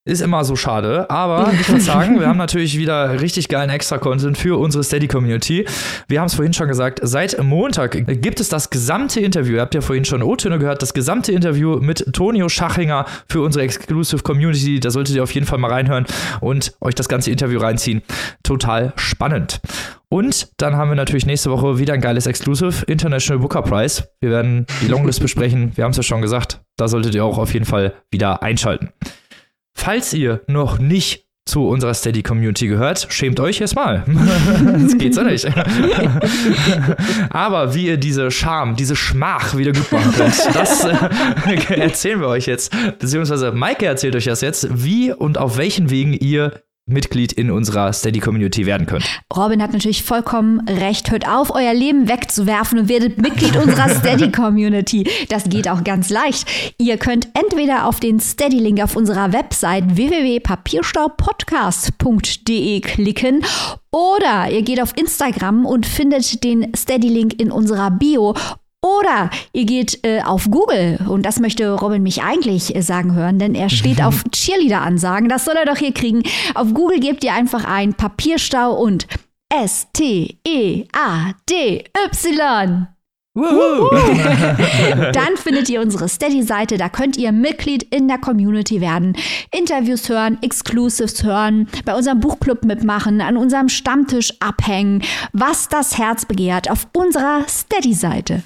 [0.07, 4.37] Ist immer so schade, aber ich muss sagen, wir haben natürlich wieder richtig geilen Extra-Content
[4.37, 5.65] für unsere Steady-Community.
[6.09, 9.75] Wir haben es vorhin schon gesagt, seit Montag gibt es das gesamte Interview, ihr habt
[9.75, 14.79] ja vorhin schon O-Töne gehört, das gesamte Interview mit Tonio Schachinger für unsere Exclusive Community.
[14.79, 16.05] Da solltet ihr auf jeden Fall mal reinhören
[16.43, 18.03] und euch das ganze Interview reinziehen.
[18.43, 19.63] Total spannend.
[20.11, 24.05] Und dann haben wir natürlich nächste Woche wieder ein geiles Exclusive, International Booker Prize.
[24.21, 25.73] Wir werden die Longlist besprechen.
[25.77, 26.61] Wir haben es ja schon gesagt.
[26.77, 28.91] Da solltet ihr auch auf jeden Fall wieder einschalten.
[29.75, 34.03] Falls ihr noch nicht zu unserer Steady Community gehört, schämt euch jetzt mal.
[34.83, 35.47] das geht so nicht.
[37.31, 42.29] Aber wie ihr diese Scham, diese Schmach wieder gut machen könnt, das äh, erzählen wir
[42.29, 42.75] euch jetzt.
[42.99, 47.93] Beziehungsweise Maike erzählt euch das jetzt, wie und auf welchen Wegen ihr Mitglied in unserer
[47.93, 49.05] Steady-Community werden könnt.
[49.35, 51.11] Robin hat natürlich vollkommen recht.
[51.11, 55.09] Hört auf, euer Leben wegzuwerfen und werdet Mitglied unserer Steady-Community.
[55.31, 56.47] Das geht auch ganz leicht.
[56.79, 63.43] Ihr könnt entweder auf den Steady-Link auf unserer Website www.papierstaupodcast.de klicken
[63.91, 68.35] oder ihr geht auf Instagram und findet den Steady-Link in unserer Bio
[68.85, 73.39] oder ihr geht äh, auf Google, und das möchte Robin mich eigentlich äh, sagen hören,
[73.39, 75.31] denn er steht auf Cheerleader-Ansagen.
[75.31, 76.23] Das soll er doch hier kriegen.
[76.55, 79.07] Auf Google gebt ihr einfach ein Papierstau und
[79.49, 80.89] S-T-E-A-D-Y.
[85.13, 89.17] Dann findet ihr unsere Steady-Seite, da könnt ihr Mitglied in der Community werden,
[89.51, 96.25] Interviews hören, Exclusives hören, bei unserem Buchclub mitmachen, an unserem Stammtisch abhängen, was das Herz
[96.27, 98.45] begehrt, auf unserer Steady-Seite.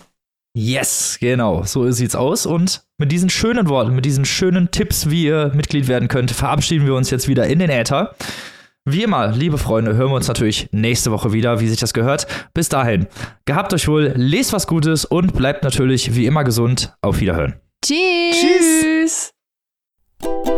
[0.60, 2.44] Yes, genau, so sieht's aus.
[2.44, 6.84] Und mit diesen schönen Worten, mit diesen schönen Tipps, wie ihr Mitglied werden könnt, verabschieden
[6.84, 8.16] wir uns jetzt wieder in den Äther.
[8.84, 12.26] Wie immer, liebe Freunde, hören wir uns natürlich nächste Woche wieder, wie sich das gehört.
[12.54, 13.06] Bis dahin,
[13.44, 16.92] gehabt euch wohl, lest was Gutes und bleibt natürlich wie immer gesund.
[17.02, 17.54] Auf Wiederhören.
[17.84, 19.30] Tschüss.
[20.20, 20.57] Tschüss.